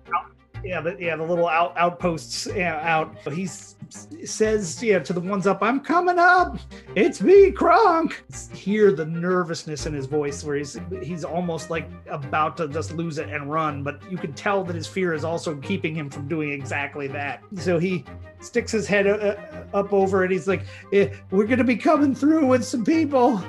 yeah, 0.64 0.80
the, 0.80 0.96
yeah, 0.98 1.16
the 1.16 1.22
little 1.22 1.48
out, 1.48 1.76
outposts 1.76 2.48
out. 2.48 3.16
He's 3.32 3.76
says, 4.24 4.82
yeah, 4.82 4.98
to 5.00 5.12
the 5.12 5.20
ones 5.20 5.46
up, 5.46 5.62
I'm 5.62 5.80
coming 5.80 6.18
up. 6.18 6.58
It's 6.94 7.20
me, 7.20 7.50
Kronk. 7.50 8.22
Hear 8.54 8.92
the 8.92 9.04
nervousness 9.04 9.86
in 9.86 9.94
his 9.94 10.06
voice, 10.06 10.44
where 10.44 10.56
he's 10.56 10.78
he's 11.02 11.24
almost 11.24 11.70
like 11.70 11.88
about 12.08 12.56
to 12.58 12.68
just 12.68 12.92
lose 12.92 13.18
it 13.18 13.28
and 13.28 13.50
run, 13.50 13.82
but 13.82 14.00
you 14.10 14.16
can 14.16 14.32
tell 14.32 14.64
that 14.64 14.76
his 14.76 14.86
fear 14.86 15.12
is 15.14 15.24
also 15.24 15.56
keeping 15.56 15.94
him 15.94 16.08
from 16.10 16.28
doing 16.28 16.52
exactly 16.52 17.08
that. 17.08 17.42
So 17.56 17.78
he 17.78 18.04
sticks 18.40 18.72
his 18.72 18.86
head 18.86 19.06
uh, 19.06 19.36
up 19.74 19.92
over 19.92 20.24
it. 20.24 20.30
He's 20.30 20.48
like, 20.48 20.64
eh, 20.92 21.10
"We're 21.30 21.46
gonna 21.46 21.64
be 21.64 21.76
coming 21.76 22.14
through 22.14 22.46
with 22.46 22.64
some 22.64 22.84
people, 22.84 23.42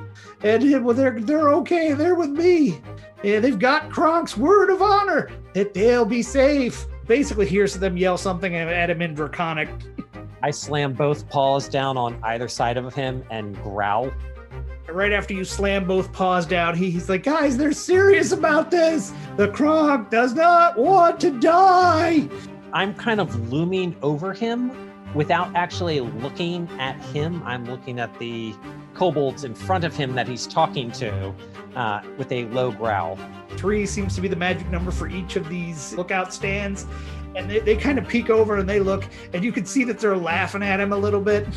and 0.44 0.63
eh, 0.63 0.77
well, 0.77 0.96
they're 0.96 1.20
they're 1.20 1.50
okay. 1.50 1.94
They're 1.94 2.15
with 2.15 2.32
me. 2.32 2.82
Yeah, 3.24 3.39
they've 3.39 3.60
got 3.60 3.91
Kronk's 3.91 4.36
word 4.36 4.72
of 4.72 4.82
honor 4.82 5.30
that 5.53 5.74
they'll 5.74 6.06
be 6.06 6.24
safe." 6.24 6.88
Basically, 7.12 7.46
hears 7.46 7.74
them 7.74 7.98
yell 7.98 8.18
something 8.18 8.56
at 8.56 8.89
him 8.89 9.01
in 9.01 9.13
Draconic. 9.13 9.68
I 10.41 10.50
slam 10.50 10.94
both 10.94 11.27
paws 11.27 11.68
down 11.68 11.98
on 11.98 12.18
either 12.24 12.48
side 12.48 12.77
of 12.77 12.94
him 12.94 13.25
and 13.30 13.62
growl. 13.62 14.13
right 14.88 15.12
after 15.12 15.34
you 15.34 15.44
slam 15.44 15.86
both 15.86 16.13
paws 16.13 16.46
down, 16.46 16.77
he, 16.77 16.89
he's 16.89 17.10
like, 17.10 17.24
guys, 17.24 17.58
they're 17.58 17.74
serious 17.74 18.32
about 18.32 18.72
this. 18.72 19.12
The 19.36 19.50
Kronk 19.50 20.10
does 20.10 20.34
not 20.34 20.77
want 20.77 21.20
to 21.20 21.38
die. 21.38 22.30
I'm 22.72 22.94
kind 22.94 23.20
of 23.20 23.51
looming 23.51 23.94
over 24.01 24.32
him 24.32 24.72
without 25.13 25.53
actually 25.53 26.00
looking 26.00 26.70
at 26.80 26.96
him. 27.08 27.44
I'm 27.44 27.65
looking 27.65 28.00
at 28.00 28.18
the 28.20 28.56
kobolds 28.94 29.44
in 29.44 29.53
front 29.53 29.84
of 29.84 29.94
him 29.98 30.15
that 30.15 30.30
he's 30.30 30.48
talking 30.48 30.89
to 30.94 31.36
uh, 31.75 32.01
with 32.17 32.31
a 32.31 32.45
low 32.45 32.71
growl. 32.71 33.17
Three 33.51 33.85
seems 33.85 34.15
to 34.15 34.21
be 34.21 34.27
the 34.27 34.35
magic 34.35 34.69
number 34.69 34.91
for 34.91 35.07
each 35.07 35.35
of 35.35 35.49
these 35.49 35.93
lookout 35.93 36.33
stands. 36.33 36.85
And 37.35 37.49
they, 37.49 37.59
they 37.59 37.75
kind 37.77 37.97
of 37.97 38.07
peek 38.07 38.29
over 38.29 38.57
and 38.57 38.67
they 38.67 38.79
look, 38.79 39.05
and 39.33 39.43
you 39.43 39.51
can 39.51 39.65
see 39.65 39.83
that 39.85 39.99
they're 39.99 40.17
laughing 40.17 40.63
at 40.63 40.79
him 40.79 40.91
a 40.91 40.97
little 40.97 41.21
bit. 41.21 41.47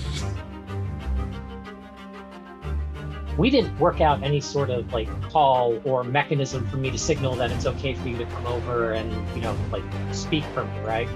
we 3.37 3.51
didn't 3.51 3.77
work 3.79 4.01
out 4.01 4.23
any 4.23 4.41
sort 4.41 4.71
of 4.71 4.93
like 4.93 5.09
call 5.31 5.81
or 5.85 6.05
mechanism 6.05 6.67
for 6.69 6.77
me 6.77 6.91
to 6.91 6.99
signal 6.99 7.35
that 7.35 7.51
it's 7.51 7.67
okay 7.67 7.95
for 7.95 8.09
you 8.09 8.17
to 8.17 8.27
come 8.27 8.47
over 8.47 8.93
and 8.93 9.11
you 9.35 9.43
know 9.43 9.57
like 9.73 9.83
speak 10.13 10.45
for 10.55 10.65
me 10.65 10.79
right 10.81 11.09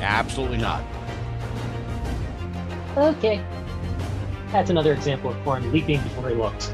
Absolutely 0.00 0.58
not. 0.58 0.82
okay 2.96 3.42
that's 4.52 4.70
another 4.70 4.92
example 4.92 5.30
of 5.30 5.44
Corin 5.44 5.72
leaping 5.72 6.00
before 6.02 6.28
he 6.28 6.34
looked 6.34 6.72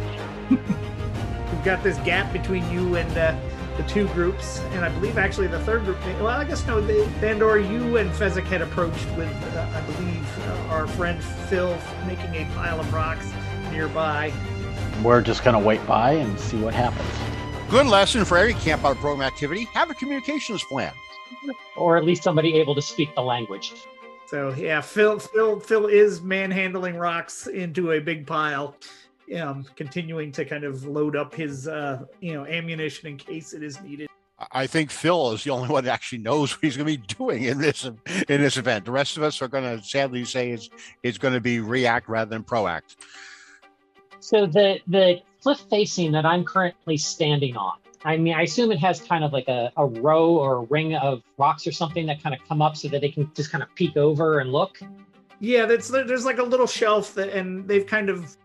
We've 0.50 1.64
got 1.64 1.82
this 1.82 1.96
gap 1.98 2.32
between 2.32 2.68
you 2.70 2.96
and 2.96 3.10
uh, 3.18 3.34
the 3.76 3.82
two 3.84 4.06
groups, 4.08 4.60
and 4.72 4.84
I 4.84 4.90
believe 4.90 5.18
actually 5.18 5.46
the 5.46 5.60
third 5.60 5.84
group. 5.84 5.98
Well, 6.20 6.28
I 6.28 6.44
guess 6.44 6.66
no. 6.66 6.80
The, 6.80 7.04
Thandor, 7.20 7.68
you 7.68 7.96
and 7.96 8.10
Fezzik 8.10 8.44
had 8.44 8.60
approached 8.60 9.06
with, 9.16 9.32
uh, 9.54 9.68
I 9.72 9.80
believe, 9.92 10.38
uh, 10.46 10.74
our 10.74 10.86
friend 10.86 11.22
Phil 11.22 11.76
making 12.06 12.34
a 12.34 12.44
pile 12.54 12.80
of 12.80 12.92
rocks 12.92 13.32
nearby. 13.70 14.32
We're 15.02 15.22
just 15.22 15.44
gonna 15.44 15.60
wait 15.60 15.84
by 15.86 16.12
and 16.12 16.38
see 16.38 16.58
what 16.58 16.74
happens. 16.74 17.08
Good 17.70 17.86
lesson 17.86 18.24
for 18.24 18.36
every 18.38 18.54
camp 18.54 18.84
out 18.84 18.96
program 18.96 19.26
activity. 19.26 19.64
Have 19.74 19.90
a 19.90 19.94
communications 19.94 20.62
plan. 20.64 20.92
or 21.76 21.96
at 21.96 22.04
least 22.04 22.22
somebody 22.22 22.54
able 22.54 22.74
to 22.74 22.82
speak 22.82 23.14
the 23.14 23.22
language 23.22 23.72
So 24.28 24.52
yeah, 24.58 24.82
Phil, 24.82 25.18
Phil, 25.18 25.58
Phil 25.58 25.86
is 25.86 26.20
manhandling 26.20 26.96
rocks 26.96 27.46
into 27.46 27.92
a 27.92 27.98
big 27.98 28.26
pile, 28.26 28.76
um, 29.40 29.64
continuing 29.74 30.32
to 30.32 30.44
kind 30.44 30.64
of 30.64 30.84
load 30.84 31.16
up 31.16 31.34
his 31.34 31.66
uh, 31.66 32.04
you 32.20 32.34
know 32.34 32.44
ammunition 32.44 33.08
in 33.08 33.16
case 33.16 33.54
it 33.54 33.62
is 33.62 33.80
needed. 33.80 34.06
I 34.52 34.66
think 34.66 34.90
Phil 34.90 35.32
is 35.32 35.44
the 35.44 35.50
only 35.50 35.70
one 35.70 35.84
that 35.84 35.92
actually 35.92 36.18
knows 36.18 36.52
what 36.52 36.60
he's 36.60 36.76
going 36.76 36.86
to 36.86 36.98
be 36.98 37.14
doing 37.14 37.44
in 37.44 37.56
this 37.56 37.84
in 37.84 37.96
this 38.26 38.58
event. 38.58 38.84
The 38.84 38.92
rest 38.92 39.16
of 39.16 39.22
us 39.22 39.40
are 39.40 39.48
going 39.48 39.64
to 39.64 39.82
sadly 39.82 40.26
say 40.26 40.50
is 40.50 40.68
is 41.02 41.16
going 41.16 41.32
to 41.32 41.40
be 41.40 41.60
react 41.60 42.06
rather 42.06 42.28
than 42.28 42.44
proact. 42.44 42.96
So 44.20 44.44
the 44.44 44.78
the 44.88 45.22
cliff 45.42 45.64
facing 45.70 46.12
that 46.12 46.26
I'm 46.26 46.44
currently 46.44 46.98
standing 46.98 47.56
on. 47.56 47.78
I 48.04 48.16
mean, 48.16 48.34
I 48.34 48.42
assume 48.42 48.70
it 48.70 48.78
has 48.78 49.00
kind 49.00 49.24
of 49.24 49.32
like 49.32 49.48
a, 49.48 49.72
a 49.76 49.86
row 49.86 50.36
or 50.36 50.58
a 50.58 50.60
ring 50.62 50.94
of 50.94 51.22
rocks 51.36 51.66
or 51.66 51.72
something 51.72 52.06
that 52.06 52.22
kind 52.22 52.34
of 52.34 52.46
come 52.48 52.62
up 52.62 52.76
so 52.76 52.88
that 52.88 53.00
they 53.00 53.10
can 53.10 53.30
just 53.34 53.50
kind 53.50 53.62
of 53.62 53.74
peek 53.74 53.96
over 53.96 54.38
and 54.38 54.52
look. 54.52 54.78
Yeah, 55.40 55.66
that's 55.66 55.88
there's 55.88 56.24
like 56.24 56.38
a 56.38 56.42
little 56.42 56.66
shelf 56.66 57.14
that, 57.14 57.30
and 57.30 57.66
they've 57.66 57.86
kind 57.86 58.08
of 58.08 58.36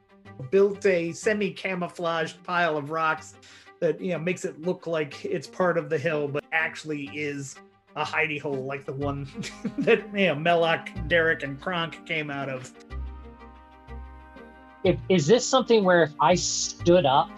built 0.50 0.86
a 0.86 1.12
semi-camouflaged 1.12 2.44
pile 2.44 2.78
of 2.78 2.90
rocks 2.90 3.36
that 3.80 4.00
you 4.02 4.14
know 4.14 4.20
makes 4.20 4.46
it 4.46 4.62
look 4.62 4.88
like 4.88 5.24
it's 5.26 5.48
part 5.48 5.78
of 5.78 5.90
the 5.90 5.98
hill, 5.98 6.28
but 6.28 6.44
actually 6.52 7.06
is 7.14 7.56
a 7.96 8.04
hidey 8.04 8.42
hole 8.42 8.66
like 8.66 8.86
the 8.86 8.94
one 8.94 9.28
that 9.80 10.00
you 10.18 10.28
know 10.28 10.36
Melloc, 10.36 11.08
Derek, 11.08 11.44
and 11.44 11.60
Kronk 11.62 12.06
came 12.06 12.32
out 12.32 12.50
of. 12.50 12.72
If 14.84 14.98
is 15.10 15.28
this 15.28 15.46
something 15.46 15.84
where 15.84 16.04
if 16.04 16.14
I 16.20 16.36
stood 16.36 17.06
up 17.06 17.30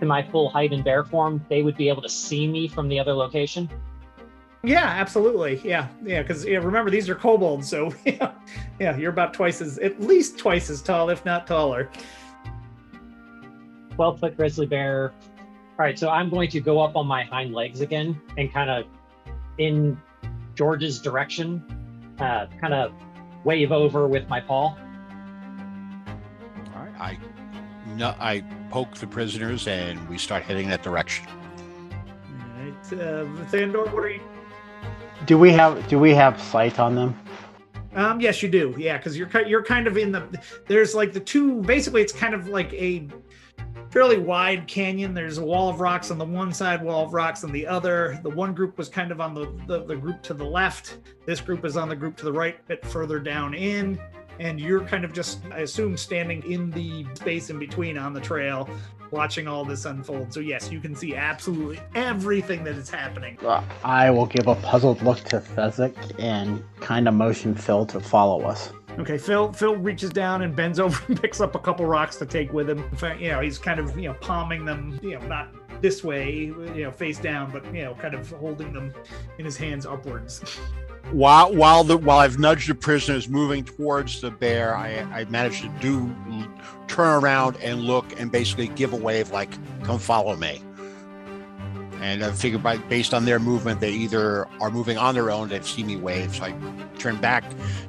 to 0.00 0.06
my 0.06 0.22
full 0.22 0.48
height 0.48 0.72
and 0.72 0.84
bear 0.84 1.04
form, 1.04 1.44
they 1.48 1.62
would 1.62 1.76
be 1.76 1.88
able 1.88 2.02
to 2.02 2.08
see 2.08 2.46
me 2.46 2.68
from 2.68 2.88
the 2.88 2.98
other 2.98 3.12
location? 3.12 3.68
Yeah, 4.62 4.84
absolutely. 4.84 5.60
Yeah, 5.62 5.88
yeah. 6.04 6.22
Because 6.22 6.44
yeah, 6.44 6.58
remember 6.58 6.90
these 6.90 7.08
are 7.08 7.14
kobolds, 7.14 7.68
so 7.68 7.92
yeah, 8.04 8.32
yeah, 8.80 8.96
you're 8.96 9.12
about 9.12 9.32
twice 9.32 9.60
as, 9.60 9.78
at 9.78 10.00
least 10.00 10.38
twice 10.38 10.70
as 10.70 10.82
tall, 10.82 11.08
if 11.08 11.24
not 11.24 11.46
taller. 11.46 11.90
Twelve 13.94 14.18
foot 14.18 14.36
grizzly 14.36 14.66
bear. 14.66 15.12
All 15.78 15.84
right, 15.84 15.98
so 15.98 16.08
I'm 16.08 16.30
going 16.30 16.50
to 16.50 16.60
go 16.60 16.80
up 16.80 16.96
on 16.96 17.06
my 17.06 17.22
hind 17.22 17.52
legs 17.52 17.80
again 17.80 18.20
and 18.38 18.52
kind 18.52 18.70
of 18.70 18.86
in 19.58 20.00
George's 20.54 20.98
direction, 20.98 21.62
uh, 22.18 22.46
kind 22.60 22.74
of 22.74 22.92
wave 23.44 23.72
over 23.72 24.08
with 24.08 24.28
my 24.28 24.40
paw. 24.40 24.74
All 26.74 26.82
right, 26.82 26.98
I 26.98 27.18
no, 27.96 28.14
I 28.20 28.42
poke 28.70 28.94
the 28.96 29.06
prisoners 29.06 29.66
and 29.66 30.06
we 30.08 30.18
start 30.18 30.42
heading 30.42 30.68
that 30.68 30.82
direction. 30.82 31.26
All 31.28 32.62
right, 32.62 32.92
uh, 32.92 33.24
Thandor, 33.50 33.92
what 33.92 34.04
are 34.04 34.10
you? 34.10 34.20
Do 35.24 35.38
we 35.38 35.50
have 35.52 35.88
do 35.88 35.98
we 35.98 36.14
have 36.14 36.40
sight 36.40 36.78
on 36.78 36.94
them? 36.94 37.18
Um, 37.94 38.20
yes, 38.20 38.42
you 38.42 38.50
do. 38.50 38.74
Yeah, 38.76 38.98
because 38.98 39.16
you're 39.16 39.30
you're 39.46 39.64
kind 39.64 39.86
of 39.86 39.96
in 39.96 40.12
the. 40.12 40.28
There's 40.68 40.94
like 40.94 41.12
the 41.14 41.20
two. 41.20 41.62
Basically, 41.62 42.02
it's 42.02 42.12
kind 42.12 42.34
of 42.34 42.48
like 42.48 42.72
a 42.74 43.08
fairly 43.90 44.18
wide 44.18 44.68
canyon. 44.68 45.14
There's 45.14 45.38
a 45.38 45.44
wall 45.44 45.70
of 45.70 45.80
rocks 45.80 46.10
on 46.10 46.18
the 46.18 46.24
one 46.24 46.52
side, 46.52 46.82
wall 46.82 47.06
of 47.06 47.14
rocks 47.14 47.42
on 47.42 47.52
the 47.52 47.66
other. 47.66 48.20
The 48.22 48.30
one 48.30 48.52
group 48.52 48.76
was 48.76 48.90
kind 48.90 49.10
of 49.10 49.22
on 49.22 49.32
the 49.32 49.50
the, 49.66 49.84
the 49.84 49.96
group 49.96 50.22
to 50.24 50.34
the 50.34 50.44
left. 50.44 50.98
This 51.24 51.40
group 51.40 51.64
is 51.64 51.78
on 51.78 51.88
the 51.88 51.96
group 51.96 52.16
to 52.18 52.26
the 52.26 52.32
right, 52.32 52.58
a 52.58 52.68
bit 52.68 52.86
further 52.86 53.18
down 53.18 53.54
in. 53.54 53.98
And 54.38 54.60
you're 54.60 54.82
kind 54.82 55.04
of 55.04 55.12
just, 55.12 55.40
I 55.50 55.60
assume, 55.60 55.96
standing 55.96 56.42
in 56.50 56.70
the 56.70 57.06
space 57.14 57.50
in 57.50 57.58
between 57.58 57.96
on 57.96 58.12
the 58.12 58.20
trail, 58.20 58.68
watching 59.10 59.48
all 59.48 59.64
this 59.64 59.84
unfold. 59.84 60.32
So 60.32 60.40
yes, 60.40 60.70
you 60.70 60.80
can 60.80 60.94
see 60.94 61.14
absolutely 61.14 61.80
everything 61.94 62.64
that 62.64 62.76
is 62.76 62.90
happening. 62.90 63.38
I 63.84 64.10
will 64.10 64.26
give 64.26 64.46
a 64.46 64.54
puzzled 64.56 65.02
look 65.02 65.20
to 65.24 65.40
Fezzik 65.40 65.96
and 66.18 66.62
kind 66.80 67.08
of 67.08 67.14
motion 67.14 67.54
Phil 67.54 67.86
to 67.86 68.00
follow 68.00 68.42
us. 68.42 68.72
Okay, 68.98 69.18
Phil. 69.18 69.52
Phil 69.52 69.76
reaches 69.76 70.10
down 70.10 70.42
and 70.42 70.56
bends 70.56 70.80
over 70.80 71.00
and 71.08 71.20
picks 71.20 71.40
up 71.40 71.54
a 71.54 71.58
couple 71.58 71.84
rocks 71.86 72.16
to 72.16 72.26
take 72.26 72.52
with 72.52 72.68
him. 72.68 72.84
You 73.18 73.32
know, 73.32 73.40
he's 73.40 73.58
kind 73.58 73.78
of 73.78 73.96
you 73.98 74.08
know 74.08 74.14
palming 74.14 74.64
them, 74.64 74.98
you 75.02 75.18
know, 75.18 75.26
not 75.26 75.48
this 75.82 76.02
way, 76.02 76.32
you 76.34 76.82
know, 76.82 76.90
face 76.90 77.18
down, 77.18 77.50
but 77.50 77.64
you 77.74 77.84
know, 77.84 77.94
kind 77.94 78.14
of 78.14 78.30
holding 78.30 78.72
them 78.72 78.94
in 79.38 79.44
his 79.44 79.56
hands 79.56 79.86
upwards. 79.86 80.58
While 81.12 81.54
while 81.54 81.84
the 81.84 81.96
while 81.96 82.18
I've 82.18 82.38
nudged 82.38 82.68
the 82.68 82.74
prisoners 82.74 83.28
moving 83.28 83.64
towards 83.64 84.20
the 84.20 84.30
bear, 84.30 84.76
I 84.76 85.06
I 85.12 85.24
managed 85.26 85.62
to 85.62 85.68
do 85.80 86.14
turn 86.88 87.22
around 87.22 87.56
and 87.62 87.82
look 87.82 88.18
and 88.20 88.30
basically 88.30 88.68
give 88.68 88.92
a 88.92 88.96
wave 88.96 89.30
like 89.30 89.50
"Come 89.84 90.00
follow 90.00 90.34
me." 90.34 90.62
And 92.00 92.24
I 92.24 92.32
figured 92.32 92.62
by 92.62 92.76
based 92.76 93.14
on 93.14 93.24
their 93.24 93.38
movement, 93.38 93.80
they 93.80 93.92
either 93.92 94.46
are 94.60 94.70
moving 94.70 94.98
on 94.98 95.14
their 95.14 95.30
own, 95.30 95.48
they've 95.48 95.66
seen 95.66 95.86
me 95.86 95.96
wave. 95.96 96.34
So 96.34 96.44
I 96.44 96.54
turn 96.98 97.16
back 97.16 97.44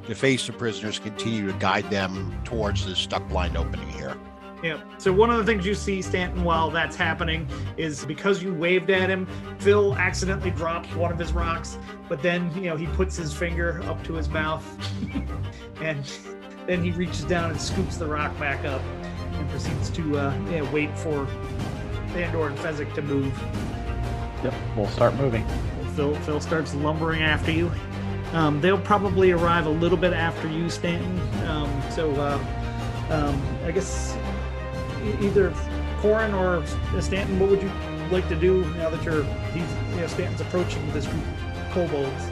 to 0.06 0.14
face 0.14 0.46
the 0.46 0.52
prisoners, 0.52 0.98
continue 1.00 1.46
to 1.50 1.58
guide 1.58 1.90
them 1.90 2.40
towards 2.44 2.86
the 2.86 2.94
stuck 2.94 3.28
blind 3.28 3.56
opening 3.56 3.88
here. 3.90 4.16
Yeah. 4.62 4.80
So 4.98 5.12
one 5.12 5.30
of 5.30 5.38
the 5.38 5.44
things 5.44 5.64
you 5.64 5.74
see, 5.74 6.02
Stanton, 6.02 6.42
while 6.42 6.70
that's 6.70 6.96
happening, 6.96 7.48
is 7.76 8.04
because 8.04 8.42
you 8.42 8.52
waved 8.52 8.90
at 8.90 9.08
him, 9.08 9.26
Phil 9.58 9.94
accidentally 9.96 10.50
drops 10.50 10.92
one 10.94 11.12
of 11.12 11.18
his 11.18 11.32
rocks, 11.32 11.78
but 12.08 12.22
then 12.22 12.52
you 12.54 12.68
know 12.68 12.76
he 12.76 12.86
puts 12.88 13.16
his 13.16 13.32
finger 13.32 13.80
up 13.84 14.02
to 14.04 14.14
his 14.14 14.28
mouth, 14.28 14.64
and 15.80 16.04
then 16.66 16.82
he 16.82 16.90
reaches 16.90 17.24
down 17.24 17.50
and 17.50 17.60
scoops 17.60 17.96
the 17.96 18.06
rock 18.06 18.36
back 18.38 18.64
up, 18.64 18.82
and 19.32 19.48
proceeds 19.50 19.90
to 19.90 20.18
uh, 20.18 20.38
yeah, 20.50 20.68
wait 20.72 20.96
for 20.98 21.26
Thandor 22.08 22.48
and 22.48 22.58
Fezzik 22.58 22.92
to 22.94 23.02
move. 23.02 23.32
Yep, 24.42 24.54
we'll 24.76 24.88
start 24.88 25.14
moving. 25.14 25.46
Phil 25.94 26.14
Phil 26.16 26.40
starts 26.40 26.74
lumbering 26.74 27.22
after 27.22 27.52
you. 27.52 27.70
Um, 28.32 28.60
they'll 28.60 28.80
probably 28.80 29.30
arrive 29.30 29.66
a 29.66 29.70
little 29.70 29.96
bit 29.96 30.12
after 30.12 30.48
you, 30.48 30.68
Stanton. 30.68 31.18
Um, 31.48 31.82
so 31.90 32.10
uh, 32.12 32.38
um, 33.10 33.40
I 33.64 33.70
guess 33.70 34.16
either 35.20 35.52
Corin 36.00 36.34
or 36.34 36.64
Stanton, 37.00 37.38
what 37.40 37.50
would 37.50 37.62
you 37.62 37.70
like 38.10 38.28
to 38.28 38.36
do 38.36 38.64
now 38.74 38.90
that 38.90 39.02
you're 39.02 39.24
he's 39.52 39.70
you 39.90 40.00
know, 40.00 40.06
Stanton's 40.06 40.40
approaching 40.40 40.84
with 40.86 40.94
this 40.94 41.06
group 41.06 41.24
of 41.24 41.72
kobolds? 41.72 42.30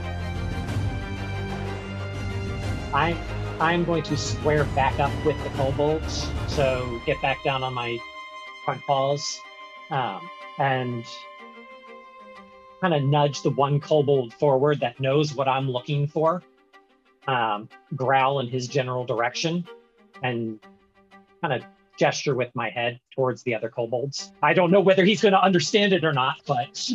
I 2.95 3.17
I'm 3.61 3.85
going 3.85 4.03
to 4.05 4.17
square 4.17 4.65
back 4.65 5.01
up 5.01 5.13
with 5.25 5.43
the 5.43 5.51
kobolds, 5.51 6.29
so 6.47 7.01
get 7.07 7.21
back 7.23 7.43
down 7.43 7.63
on 7.63 7.73
my 7.73 7.99
front 8.65 8.83
paws, 8.83 9.41
um, 9.91 10.29
and 10.59 11.05
kind 12.81 12.93
of 12.93 13.03
nudge 13.03 13.43
the 13.43 13.51
one 13.51 13.81
kobold 13.81 14.35
forward 14.35 14.81
that 14.81 15.01
knows 15.01 15.35
what 15.35 15.49
I'm 15.49 15.71
looking 15.71 16.07
for, 16.07 16.43
um, 17.27 17.69
growl 17.95 18.41
in 18.41 18.49
his 18.49 18.69
general 18.69 19.07
direction, 19.07 19.67
and 20.23 20.61
kind 21.41 21.55
of 21.55 21.63
gesture 21.99 22.35
with 22.35 22.55
my 22.55 22.71
head 22.71 23.01
towards 23.15 23.43
the 23.43 23.55
other 23.55 23.69
kobolds. 23.69 24.33
I 24.43 24.53
don't 24.53 24.71
know 24.71 24.81
whether 24.81 25.05
he's 25.05 25.23
going 25.23 25.33
to 25.33 25.43
understand 25.43 25.93
it 25.93 26.05
or 26.05 26.13
not, 26.13 26.37
but 26.47 26.91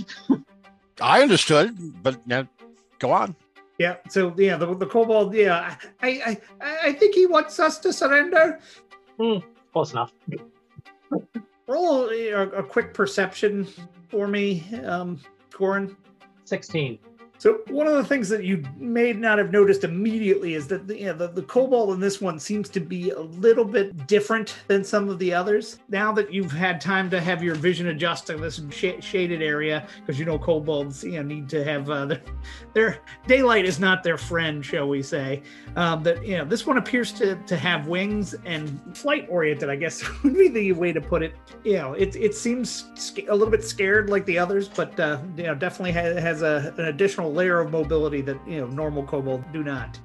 I 1.01 1.21
understood, 1.21 2.03
but 2.03 2.25
now 2.27 2.47
go 2.99 3.11
on. 3.11 3.35
Yeah. 3.77 3.95
So 4.09 4.33
yeah, 4.37 4.57
the 4.57 4.75
the 4.75 4.85
kobold. 4.85 5.33
Yeah, 5.33 5.75
I 6.01 6.37
I 6.61 6.77
I 6.83 6.93
think 6.93 7.15
he 7.15 7.25
wants 7.25 7.59
us 7.59 7.79
to 7.79 7.91
surrender. 7.91 8.59
close 9.73 9.91
enough. 9.91 10.13
Roll 11.67 12.09
a, 12.09 12.31
a 12.31 12.63
quick 12.63 12.93
perception 12.93 13.67
for 14.09 14.27
me, 14.27 14.63
um, 14.85 15.19
Corin. 15.51 15.95
16. 16.45 16.99
So 17.41 17.61
one 17.69 17.87
of 17.87 17.95
the 17.95 18.03
things 18.03 18.29
that 18.29 18.43
you 18.43 18.63
may 18.77 19.13
not 19.13 19.39
have 19.39 19.51
noticed 19.51 19.83
immediately 19.83 20.53
is 20.53 20.67
that 20.67 20.85
the, 20.85 20.95
you 20.95 21.05
know, 21.07 21.13
the, 21.13 21.27
the 21.27 21.41
kobold 21.41 21.91
in 21.91 21.99
this 21.99 22.21
one 22.21 22.39
seems 22.39 22.69
to 22.69 22.79
be 22.79 23.09
a 23.09 23.19
little 23.19 23.65
bit 23.65 24.05
different 24.05 24.57
than 24.67 24.83
some 24.83 25.09
of 25.09 25.17
the 25.17 25.33
others. 25.33 25.79
Now 25.89 26.11
that 26.11 26.31
you've 26.31 26.51
had 26.51 26.79
time 26.79 27.09
to 27.09 27.19
have 27.19 27.41
your 27.41 27.55
vision 27.55 27.87
adjust 27.87 28.27
to 28.27 28.37
this 28.37 28.61
sh- 28.69 29.03
shaded 29.03 29.41
area, 29.41 29.87
because 29.99 30.19
you 30.19 30.25
know 30.25 30.37
kobolds 30.37 31.03
you 31.03 31.13
know 31.13 31.23
need 31.23 31.49
to 31.49 31.63
have 31.63 31.89
uh, 31.89 32.05
their, 32.05 32.21
their 32.75 32.99
daylight 33.25 33.65
is 33.65 33.79
not 33.79 34.03
their 34.03 34.19
friend, 34.19 34.63
shall 34.63 34.87
we 34.87 35.01
say? 35.01 35.41
Um, 35.75 36.03
that 36.03 36.23
you 36.23 36.37
know 36.37 36.45
this 36.45 36.67
one 36.67 36.77
appears 36.77 37.11
to 37.13 37.37
to 37.37 37.57
have 37.57 37.87
wings 37.87 38.35
and 38.45 38.79
flight 38.95 39.25
oriented. 39.31 39.67
I 39.67 39.77
guess 39.77 40.03
would 40.23 40.35
be 40.35 40.47
the 40.47 40.73
way 40.73 40.93
to 40.93 41.01
put 41.01 41.23
it. 41.23 41.33
You 41.63 41.77
know, 41.77 41.93
it 41.93 42.15
it 42.15 42.35
seems 42.35 43.15
a 43.17 43.33
little 43.33 43.49
bit 43.49 43.63
scared 43.63 44.11
like 44.11 44.27
the 44.27 44.37
others, 44.37 44.69
but 44.69 44.99
uh, 44.99 45.17
you 45.35 45.45
know 45.45 45.55
definitely 45.55 45.93
has, 45.93 46.19
has 46.19 46.41
a, 46.43 46.71
an 46.77 46.85
additional 46.85 47.30
layer 47.31 47.59
of 47.59 47.71
mobility 47.71 48.21
that 48.21 48.37
you 48.47 48.61
know 48.61 48.67
normal 48.67 49.03
kobold 49.03 49.43
do 49.51 49.63
not. 49.63 49.99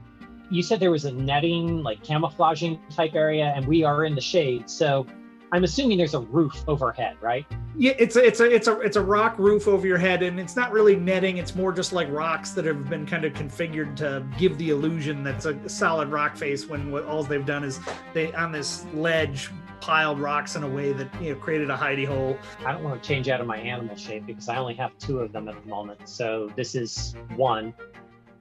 You 0.48 0.62
said 0.62 0.78
there 0.78 0.92
was 0.92 1.04
a 1.04 1.12
netting, 1.12 1.82
like 1.82 2.02
camouflaging 2.02 2.80
type 2.90 3.14
area, 3.14 3.52
and 3.56 3.66
we 3.66 3.82
are 3.82 4.04
in 4.04 4.14
the 4.14 4.20
shade. 4.20 4.70
So 4.70 5.06
I'm 5.52 5.64
assuming 5.64 5.98
there's 5.98 6.14
a 6.14 6.20
roof 6.20 6.64
overhead, 6.68 7.16
right? 7.20 7.46
Yeah, 7.76 7.92
it's 7.98 8.16
a 8.16 8.24
it's 8.24 8.40
a 8.40 8.54
it's 8.54 8.68
a 8.68 8.80
it's 8.80 8.96
a 8.96 9.02
rock 9.02 9.38
roof 9.38 9.68
over 9.68 9.86
your 9.86 9.98
head, 9.98 10.22
and 10.22 10.40
it's 10.40 10.56
not 10.56 10.72
really 10.72 10.96
netting. 10.96 11.36
It's 11.36 11.54
more 11.54 11.72
just 11.72 11.92
like 11.92 12.10
rocks 12.10 12.50
that 12.52 12.64
have 12.64 12.88
been 12.88 13.06
kind 13.06 13.24
of 13.24 13.32
configured 13.32 13.96
to 13.96 14.26
give 14.38 14.56
the 14.58 14.70
illusion 14.70 15.22
that's 15.22 15.46
a 15.46 15.68
solid 15.68 16.08
rock 16.08 16.36
face. 16.36 16.66
When 16.66 16.90
what 16.90 17.04
all 17.04 17.22
they've 17.22 17.46
done 17.46 17.64
is 17.64 17.80
they 18.12 18.32
on 18.34 18.50
this 18.50 18.86
ledge 18.94 19.50
piled 19.80 20.18
rocks 20.20 20.56
in 20.56 20.62
a 20.62 20.68
way 20.68 20.92
that 20.92 21.08
you 21.22 21.34
know 21.34 21.40
created 21.40 21.70
a 21.70 21.76
hidey 21.76 22.06
hole. 22.06 22.38
I 22.64 22.72
don't 22.72 22.82
want 22.84 23.02
to 23.02 23.06
change 23.08 23.28
out 23.28 23.40
of 23.40 23.46
my 23.46 23.56
animal 23.58 23.96
shape 23.96 24.26
because 24.26 24.48
I 24.48 24.56
only 24.56 24.74
have 24.74 24.96
two 24.98 25.20
of 25.20 25.32
them 25.32 25.48
at 25.48 25.60
the 25.62 25.68
moment. 25.68 26.08
So 26.08 26.50
this 26.56 26.74
is 26.74 27.14
one. 27.36 27.74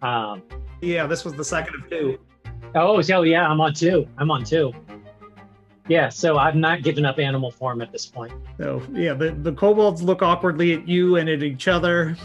Um, 0.02 0.42
Yeah, 0.82 1.08
this 1.08 1.24
was 1.26 1.34
the 1.34 1.46
second 1.46 1.76
of 1.76 1.90
two. 1.90 2.20
oh, 2.76 3.02
so 3.02 3.22
yeah, 3.24 3.48
I'm 3.48 3.62
on 3.62 3.74
two. 3.74 4.08
I'm 4.18 4.30
on 4.32 4.44
two. 4.44 4.74
Yeah, 5.88 6.10
so 6.10 6.38
I've 6.38 6.56
not 6.56 6.82
given 6.82 7.06
up 7.06 7.20
animal 7.20 7.52
form 7.52 7.80
at 7.82 7.92
this 7.92 8.06
point. 8.08 8.34
So 8.58 8.82
yeah, 8.92 9.14
the, 9.14 9.32
the 9.32 9.52
kobolds 9.54 10.02
look 10.02 10.24
awkwardly 10.24 10.74
at 10.74 10.88
you 10.88 11.18
and 11.18 11.30
at 11.30 11.44
each 11.44 11.68
other. 11.68 12.18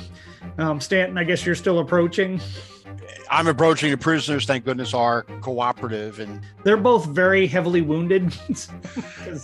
Um, 0.57 0.81
Stanton, 0.81 1.19
I 1.19 1.25
guess 1.25 1.45
you're 1.45 1.55
still 1.55 1.79
approaching. 1.81 2.41
I'm 3.33 3.47
approaching 3.47 3.93
the 3.93 3.97
prisoners. 3.97 4.45
Thank 4.45 4.65
goodness 4.65 4.93
are 4.93 5.23
cooperative, 5.41 6.19
and 6.19 6.41
They're 6.65 6.77
both 6.77 7.07
very 7.07 7.47
heavily 7.47 7.81
wounded. 7.81 8.35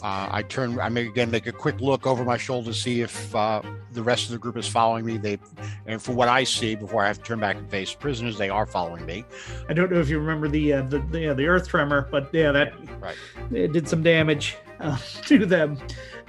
uh, 0.02 0.28
I 0.30 0.42
turn. 0.48 0.80
I 0.80 0.88
make 0.88 1.08
again 1.08 1.30
make 1.30 1.46
a 1.46 1.52
quick 1.52 1.80
look 1.80 2.04
over 2.04 2.24
my 2.24 2.36
shoulder 2.36 2.70
to 2.70 2.74
see 2.74 3.00
if 3.02 3.34
uh, 3.34 3.62
the 3.92 4.02
rest 4.02 4.24
of 4.26 4.32
the 4.32 4.38
group 4.38 4.56
is 4.56 4.66
following 4.66 5.04
me. 5.06 5.18
They, 5.18 5.38
and 5.86 6.02
from 6.02 6.16
what 6.16 6.28
I 6.28 6.42
see, 6.42 6.74
before 6.74 7.04
I 7.04 7.06
have 7.06 7.18
to 7.18 7.24
turn 7.24 7.38
back 7.38 7.56
and 7.56 7.70
face 7.70 7.94
prisoners, 7.94 8.36
they 8.36 8.50
are 8.50 8.66
following 8.66 9.06
me. 9.06 9.24
I 9.68 9.72
don't 9.72 9.90
know 9.92 10.00
if 10.00 10.08
you 10.08 10.18
remember 10.18 10.48
the 10.48 10.72
uh, 10.72 10.82
the 10.82 10.98
the, 10.98 11.28
uh, 11.28 11.34
the 11.34 11.46
earth 11.46 11.68
tremor, 11.68 12.08
but 12.10 12.28
yeah, 12.32 12.50
that 12.50 12.74
Right. 13.00 13.16
it 13.52 13.72
did 13.72 13.88
some 13.88 14.02
damage 14.02 14.56
uh, 14.80 14.98
to 15.26 15.46
them. 15.46 15.78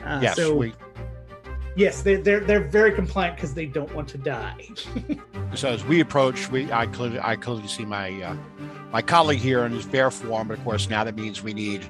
Uh, 0.06 0.20
yes, 0.22 0.36
so 0.36 0.54
we. 0.56 0.74
Yes, 1.78 2.02
they, 2.02 2.18
they're 2.18 2.42
they're 2.42 2.68
very 2.68 2.92
compliant 2.92 3.36
because 3.36 3.54
they 3.54 3.66
don't 3.66 3.94
want 3.96 4.08
to 4.10 4.18
die. 4.18 4.68
So 5.56 5.70
as 5.70 5.84
we 5.86 6.02
approach, 6.02 6.52
we 6.52 6.70
I 6.74 6.88
clearly 6.88 7.20
I 7.22 7.38
clearly 7.38 7.68
see 7.68 7.86
my 7.86 8.22
uh, 8.22 8.36
my 8.92 9.02
colleague 9.02 9.40
here 9.40 9.66
in 9.66 9.72
his 9.72 9.86
bear 9.86 10.12
form, 10.12 10.50
but 10.50 10.58
of 10.58 10.64
course 10.66 10.90
now 10.90 11.06
that 11.06 11.16
means 11.16 11.42
we 11.42 11.54
need 11.54 11.90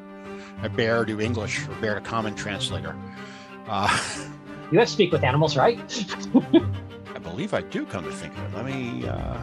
a 0.61 0.69
bear 0.69 1.03
to 1.05 1.19
English 1.19 1.67
or 1.67 1.73
bear 1.81 1.95
to 1.95 2.01
common 2.01 2.35
translator. 2.35 2.95
Uh, 3.67 3.89
You 4.71 4.79
have 4.79 4.87
to 4.89 4.93
speak 4.93 5.13
with 5.13 5.23
animals, 5.23 5.55
right? 5.55 5.79
I 7.15 7.19
believe 7.19 7.53
I 7.53 7.61
do. 7.61 7.85
Come 7.85 8.03
to 8.03 8.11
think 8.11 8.37
of 8.37 8.53
it, 8.53 8.57
let 8.57 8.65
me. 8.65 9.07
Uh, 9.07 9.37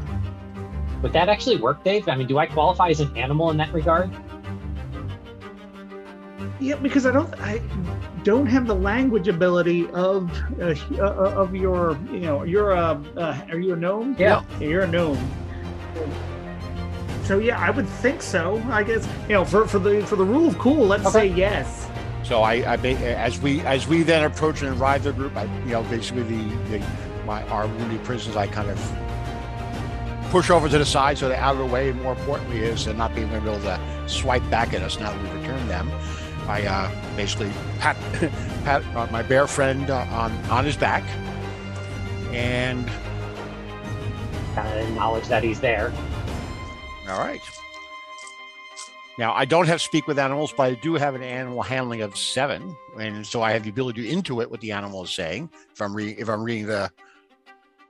Would 1.02 1.14
that 1.14 1.30
actually 1.30 1.56
work, 1.56 1.82
Dave? 1.82 2.08
I 2.08 2.14
mean, 2.14 2.26
do 2.26 2.36
I 2.36 2.44
qualify 2.46 2.88
as 2.90 3.00
an 3.00 3.16
animal 3.16 3.50
in 3.50 3.56
that 3.56 3.72
regard? 3.72 4.10
Yeah, 6.60 6.76
because 6.76 7.04
I 7.04 7.10
don't 7.10 7.32
I 7.40 7.60
don't 8.22 8.46
have 8.46 8.66
the 8.66 8.74
language 8.74 9.28
ability 9.28 9.88
of 9.90 10.30
uh, 10.60 10.74
uh, 10.98 11.34
of 11.34 11.54
your 11.54 11.98
you 12.10 12.20
know 12.20 12.44
you're 12.44 12.70
a 12.70 13.00
uh, 13.16 13.40
are 13.50 13.58
you 13.58 13.74
a 13.74 13.76
gnome? 13.76 14.16
Yeah. 14.18 14.42
you're 14.60 14.82
a 14.82 14.86
gnome. 14.86 15.18
So 17.24 17.38
yeah, 17.38 17.58
I 17.58 17.70
would 17.70 17.88
think 17.88 18.22
so. 18.22 18.62
I 18.70 18.82
guess 18.82 19.08
you 19.28 19.34
know 19.34 19.44
for 19.44 19.66
for 19.66 19.78
the 19.78 20.06
for 20.06 20.16
the 20.16 20.24
rule 20.24 20.46
of 20.46 20.58
cool, 20.58 20.86
let's 20.86 21.06
Okay. 21.06 21.28
say 21.30 21.34
yes. 21.34 21.88
So 22.22 22.42
I, 22.42 22.54
I 22.54 22.76
as 22.76 23.40
we 23.40 23.60
as 23.62 23.86
we 23.86 24.02
then 24.02 24.24
approach 24.24 24.62
and 24.62 24.80
arrive 24.80 25.04
the 25.04 25.12
group, 25.12 25.36
I 25.36 25.44
you 25.64 25.72
know 25.72 25.82
basically 25.84 26.22
the, 26.22 26.56
the 26.70 26.86
my 27.26 27.42
our 27.48 27.66
wounded 27.66 28.02
prisoners, 28.04 28.36
I 28.36 28.46
kind 28.46 28.70
of 28.70 28.78
push 30.30 30.50
over 30.50 30.68
to 30.68 30.78
the 30.78 30.86
side 30.86 31.18
so 31.18 31.28
they're 31.28 31.38
out 31.38 31.54
of 31.54 31.58
the 31.58 31.66
way. 31.66 31.90
And 31.90 32.00
more 32.02 32.12
importantly, 32.12 32.60
is 32.60 32.84
they're 32.84 32.94
not 32.94 33.14
being 33.14 33.30
able 33.32 33.58
to 33.60 33.80
swipe 34.06 34.48
back 34.50 34.72
at 34.72 34.82
us 34.82 34.98
now 34.98 35.12
that 35.12 35.22
we've 35.22 35.42
returned 35.42 35.68
them. 35.68 35.90
I 36.48 36.62
uh, 36.66 37.16
basically 37.16 37.50
pat 37.78 37.96
pat 38.64 38.82
uh, 38.96 39.06
my 39.10 39.22
bear 39.22 39.46
friend 39.46 39.90
uh, 39.90 40.06
on 40.10 40.32
on 40.50 40.64
his 40.64 40.76
back, 40.76 41.04
and 42.32 42.86
Kind 44.54 44.68
of 44.78 44.88
acknowledge 44.88 45.26
that 45.26 45.42
he's 45.42 45.60
there. 45.60 45.92
all 47.08 47.18
right. 47.18 47.40
Now 49.18 49.32
I 49.32 49.44
don't 49.44 49.66
have 49.66 49.80
speak 49.80 50.06
with 50.06 50.18
animals, 50.18 50.52
but 50.56 50.62
I 50.64 50.74
do 50.74 50.94
have 50.94 51.14
an 51.14 51.22
animal 51.22 51.62
handling 51.62 52.02
of 52.02 52.16
seven, 52.16 52.76
and 52.98 53.26
so 53.26 53.42
I 53.42 53.52
have 53.52 53.62
the 53.64 53.70
ability 53.70 54.08
to 54.08 54.14
intuit 54.14 54.50
what 54.50 54.60
the 54.60 54.72
animal 54.72 55.04
is 55.04 55.10
saying 55.10 55.50
if 55.72 55.80
I'm 55.80 55.94
reading 55.94 56.16
if 56.18 56.28
I'm 56.28 56.42
reading 56.42 56.66
the 56.66 56.90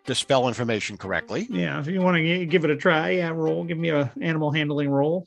the 0.06 0.14
spell 0.14 0.48
information 0.48 0.96
correctly. 0.98 1.46
Yeah, 1.50 1.80
if 1.80 1.86
you 1.86 2.00
want 2.00 2.18
to 2.18 2.46
give 2.46 2.64
it 2.64 2.70
a 2.70 2.76
try, 2.76 3.10
yeah, 3.10 3.30
roll. 3.30 3.64
Give 3.64 3.78
me 3.78 3.88
a 3.88 4.12
animal 4.20 4.50
handling 4.50 4.90
roll. 4.90 5.26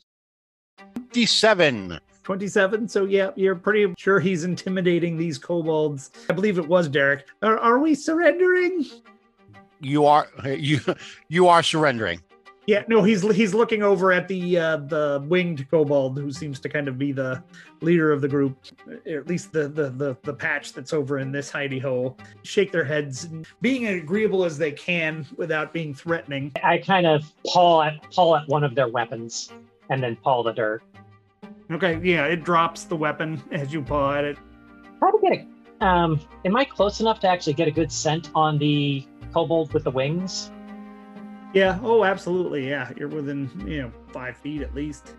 Fifty-seven. 0.94 1.98
27 2.28 2.86
so 2.86 3.06
yeah 3.06 3.30
you're 3.36 3.54
pretty 3.54 3.94
sure 3.96 4.20
he's 4.20 4.44
intimidating 4.44 5.16
these 5.16 5.38
kobolds. 5.38 6.10
I 6.28 6.34
believe 6.34 6.58
it 6.58 6.68
was 6.68 6.86
derek. 6.86 7.26
Are, 7.40 7.56
are 7.58 7.78
we 7.78 7.94
surrendering? 7.94 8.84
You 9.80 10.04
are 10.04 10.28
you 10.44 10.78
you 11.28 11.48
are 11.48 11.62
surrendering. 11.62 12.20
yeah 12.66 12.82
no 12.86 13.02
he's 13.02 13.22
he's 13.34 13.54
looking 13.54 13.82
over 13.82 14.12
at 14.12 14.28
the 14.28 14.58
uh 14.58 14.76
the 14.76 15.24
winged 15.26 15.70
kobold 15.70 16.18
who 16.18 16.30
seems 16.30 16.60
to 16.60 16.68
kind 16.68 16.86
of 16.86 16.98
be 16.98 17.12
the 17.12 17.42
leader 17.80 18.12
of 18.12 18.20
the 18.20 18.28
group 18.28 18.58
or 18.86 19.16
at 19.20 19.26
least 19.26 19.50
the 19.50 19.66
the 19.66 19.88
the, 19.88 20.14
the 20.24 20.34
patch 20.34 20.74
that's 20.74 20.92
over 20.92 21.20
in 21.20 21.32
this 21.32 21.50
hidey 21.50 21.80
hole. 21.80 22.14
Shake 22.42 22.70
their 22.70 22.84
heads 22.84 23.30
being 23.62 23.86
agreeable 23.86 24.44
as 24.44 24.58
they 24.58 24.72
can 24.72 25.26
without 25.38 25.72
being 25.72 25.94
threatening. 25.94 26.52
I 26.62 26.76
kind 26.76 27.06
of 27.06 27.24
paw 27.46 27.84
at 27.84 27.94
paw 28.12 28.36
at 28.36 28.48
one 28.48 28.64
of 28.64 28.74
their 28.74 28.88
weapons 28.88 29.50
and 29.88 30.02
then 30.02 30.14
paw 30.16 30.42
the 30.42 30.52
dirt. 30.52 30.82
Okay 31.70 32.00
yeah 32.02 32.24
it 32.24 32.44
drops 32.44 32.84
the 32.84 32.96
weapon 32.96 33.42
as 33.50 33.72
you 33.72 33.82
pull 33.82 34.10
at 34.10 34.24
it 34.24 34.38
Try 34.98 35.10
to 35.12 35.18
get 35.22 35.32
a. 35.32 35.84
Um, 35.84 36.20
am 36.44 36.56
I 36.56 36.64
close 36.64 37.00
enough 37.00 37.20
to 37.20 37.28
actually 37.28 37.52
get 37.52 37.68
a 37.68 37.70
good 37.70 37.92
scent 37.92 38.30
on 38.34 38.58
the 38.58 39.06
kobold 39.32 39.72
with 39.72 39.84
the 39.84 39.90
wings? 39.90 40.50
yeah 41.54 41.78
oh 41.82 42.04
absolutely 42.04 42.68
yeah 42.68 42.90
you're 42.96 43.08
within 43.08 43.50
you 43.66 43.82
know 43.82 43.92
five 44.12 44.36
feet 44.36 44.60
at 44.60 44.74
least 44.74 45.14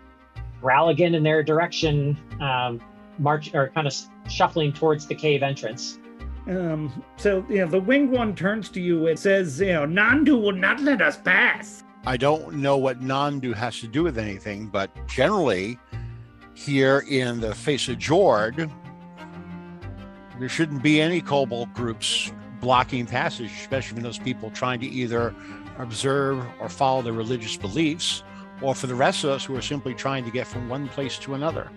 Growl 0.60 0.90
again 0.90 1.14
in 1.14 1.22
their 1.22 1.42
direction, 1.42 2.18
um, 2.40 2.80
march 3.18 3.54
or 3.54 3.68
kind 3.70 3.86
of 3.86 3.94
shuffling 4.28 4.72
towards 4.72 5.06
the 5.06 5.14
cave 5.14 5.42
entrance. 5.42 5.98
Um, 6.46 7.02
so 7.16 7.44
you 7.48 7.58
know, 7.58 7.66
the 7.66 7.80
winged 7.80 8.10
one 8.10 8.34
turns 8.34 8.68
to 8.70 8.80
you 8.80 9.08
and 9.08 9.18
says, 9.18 9.60
you 9.60 9.72
know, 9.72 9.86
Nandu 9.86 10.40
will 10.40 10.52
not 10.52 10.80
let 10.80 11.00
us 11.00 11.16
pass. 11.16 11.82
I 12.06 12.16
don't 12.16 12.54
know 12.56 12.76
what 12.76 13.00
Nandu 13.00 13.54
has 13.54 13.78
to 13.80 13.86
do 13.86 14.02
with 14.02 14.18
anything, 14.18 14.66
but 14.66 14.90
generally, 15.06 15.78
here 16.60 17.04
in 17.08 17.40
the 17.40 17.54
face 17.54 17.88
of 17.88 17.98
Jord, 17.98 18.70
there 20.38 20.48
shouldn't 20.48 20.82
be 20.82 21.00
any 21.00 21.20
kobold 21.20 21.72
groups 21.72 22.32
blocking 22.60 23.06
passage, 23.06 23.50
especially 23.60 23.94
from 23.94 24.02
those 24.02 24.18
people 24.18 24.50
trying 24.50 24.78
to 24.80 24.86
either 24.86 25.34
observe 25.78 26.44
or 26.60 26.68
follow 26.68 27.00
their 27.00 27.14
religious 27.14 27.56
beliefs, 27.56 28.22
or 28.60 28.74
for 28.74 28.86
the 28.86 28.94
rest 28.94 29.24
of 29.24 29.30
us 29.30 29.44
who 29.44 29.56
are 29.56 29.62
simply 29.62 29.94
trying 29.94 30.22
to 30.24 30.30
get 30.30 30.46
from 30.46 30.68
one 30.68 30.86
place 30.88 31.18
to 31.18 31.34
another. 31.34 31.70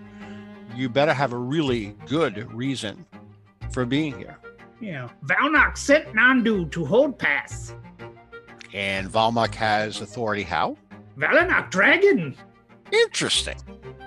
You 0.75 0.89
better 0.89 1.13
have 1.13 1.31
a 1.31 1.37
really 1.37 1.95
good 2.07 2.51
reason 2.53 3.05
for 3.71 3.85
being 3.85 4.17
here. 4.17 4.37
Know, 4.81 5.09
Valnak 5.25 5.77
sent 5.77 6.07
Nandu 6.13 6.69
to 6.71 6.83
hold 6.83 7.17
pass. 7.17 7.73
And 8.73 9.09
Valmak 9.09 9.55
has 9.55 10.01
authority 10.01 10.43
how? 10.43 10.75
Valanak 11.17 11.71
dragon. 11.71 12.35
Interesting. 12.93 13.55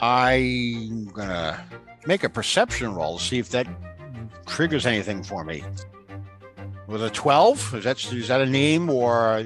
I'm 0.00 1.06
gonna 1.06 1.64
make 2.06 2.22
a 2.22 2.28
perception 2.28 2.94
roll 2.94 3.18
to 3.18 3.24
see 3.24 3.38
if 3.38 3.48
that 3.50 3.66
triggers 4.46 4.86
anything 4.86 5.22
for 5.22 5.44
me. 5.44 5.64
With 6.86 7.02
a 7.02 7.10
twelve, 7.10 7.74
is 7.74 7.84
that 7.84 8.12
is 8.12 8.28
that 8.28 8.40
a 8.40 8.46
name 8.46 8.88
or 8.88 9.44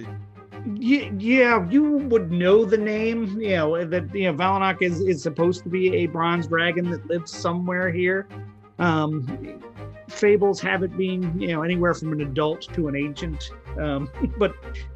Yeah, 0.77 1.67
you 1.71 1.83
would 2.11 2.31
know 2.31 2.67
the 2.67 2.77
name. 2.77 3.41
You 3.41 3.57
know 3.57 3.85
that 3.85 4.15
you 4.15 4.25
know 4.25 4.35
Valanak 4.35 4.83
is 4.83 5.01
is 5.01 5.23
supposed 5.23 5.63
to 5.63 5.71
be 5.71 5.97
a 5.97 6.07
bronze 6.07 6.47
dragon 6.47 6.91
that 6.91 7.07
lives 7.07 7.33
somewhere 7.33 7.91
here. 7.91 8.29
Um, 8.79 9.63
fables 10.11 10.61
have 10.61 10.83
it 10.83 10.97
being 10.97 11.41
you 11.41 11.49
know 11.49 11.63
anywhere 11.63 11.95
from 11.95 12.13
an 12.13 12.21
adult 12.21 12.63
to 12.75 12.89
an 12.89 12.97
ancient. 12.97 13.51
Um, 13.79 14.11
but 14.39 14.55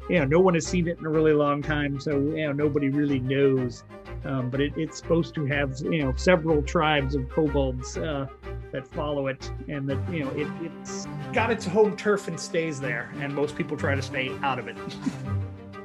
you 0.09 0.19
know 0.19 0.25
no 0.25 0.39
one 0.39 0.53
has 0.53 0.65
seen 0.65 0.87
it 0.87 0.99
in 0.99 1.05
a 1.05 1.09
really 1.09 1.33
long 1.33 1.61
time, 1.61 1.99
so 1.99 2.11
you 2.11 2.45
know 2.45 2.51
nobody 2.51 2.89
really 2.89 3.19
knows. 3.19 3.83
Um, 4.23 4.49
but 4.49 4.59
it, 4.59 4.73
it's 4.75 4.97
supposed 4.97 5.35
to 5.35 5.45
have 5.45 5.79
you 5.81 6.03
know 6.03 6.13
several 6.15 6.61
tribes 6.63 7.15
of 7.15 7.29
kobolds 7.29 7.97
uh, 7.97 8.27
that 8.71 8.87
follow 8.87 9.27
it, 9.27 9.51
and 9.67 9.87
that 9.89 9.97
you 10.11 10.23
know 10.23 10.31
it, 10.31 10.47
it's 10.61 11.07
got 11.33 11.51
its 11.51 11.65
home 11.65 11.95
turf 11.95 12.27
and 12.27 12.39
stays 12.39 12.79
there, 12.79 13.11
and 13.19 13.33
most 13.33 13.55
people 13.55 13.77
try 13.77 13.95
to 13.95 14.01
stay 14.01 14.31
out 14.41 14.59
of 14.59 14.67
it. 14.67 14.77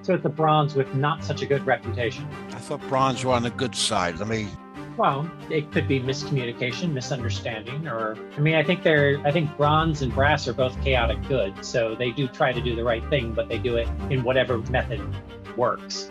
So 0.03 0.14
it's 0.14 0.25
a 0.25 0.31
bronze 0.31 0.75
with 0.75 0.93
not 0.95 1.23
such 1.23 1.43
a 1.43 1.47
good 1.47 1.64
reputation. 1.66 2.27
I 2.53 2.57
thought 2.57 2.81
bronze 2.88 3.25
were 3.25 3.33
on 3.33 3.43
the 3.43 3.51
good 3.51 3.75
side. 3.75 4.19
Let 4.19 4.29
me 4.29 4.49
Well, 5.01 5.31
it 5.49 5.73
could 5.73 5.89
be 5.89 5.99
miscommunication, 5.99 6.93
misunderstanding, 6.93 7.89
or 7.89 8.19
I 8.37 8.41
mean, 8.41 8.55
I 8.55 8.63
think 8.63 8.83
they're 8.83 9.19
I 9.25 9.33
think 9.33 9.57
bronze 9.57 10.03
and 10.03 10.15
brass 10.15 10.47
are 10.47 10.53
both 10.53 10.79
chaotic 10.85 11.27
good, 11.27 11.65
so 11.65 11.95
they 11.95 12.11
do 12.11 12.29
try 12.29 12.53
to 12.53 12.61
do 12.61 12.77
the 12.77 12.85
right 12.85 13.03
thing, 13.09 13.33
but 13.33 13.49
they 13.49 13.57
do 13.57 13.77
it 13.77 13.89
in 14.11 14.23
whatever 14.23 14.59
method 14.59 15.01
works. 15.57 16.11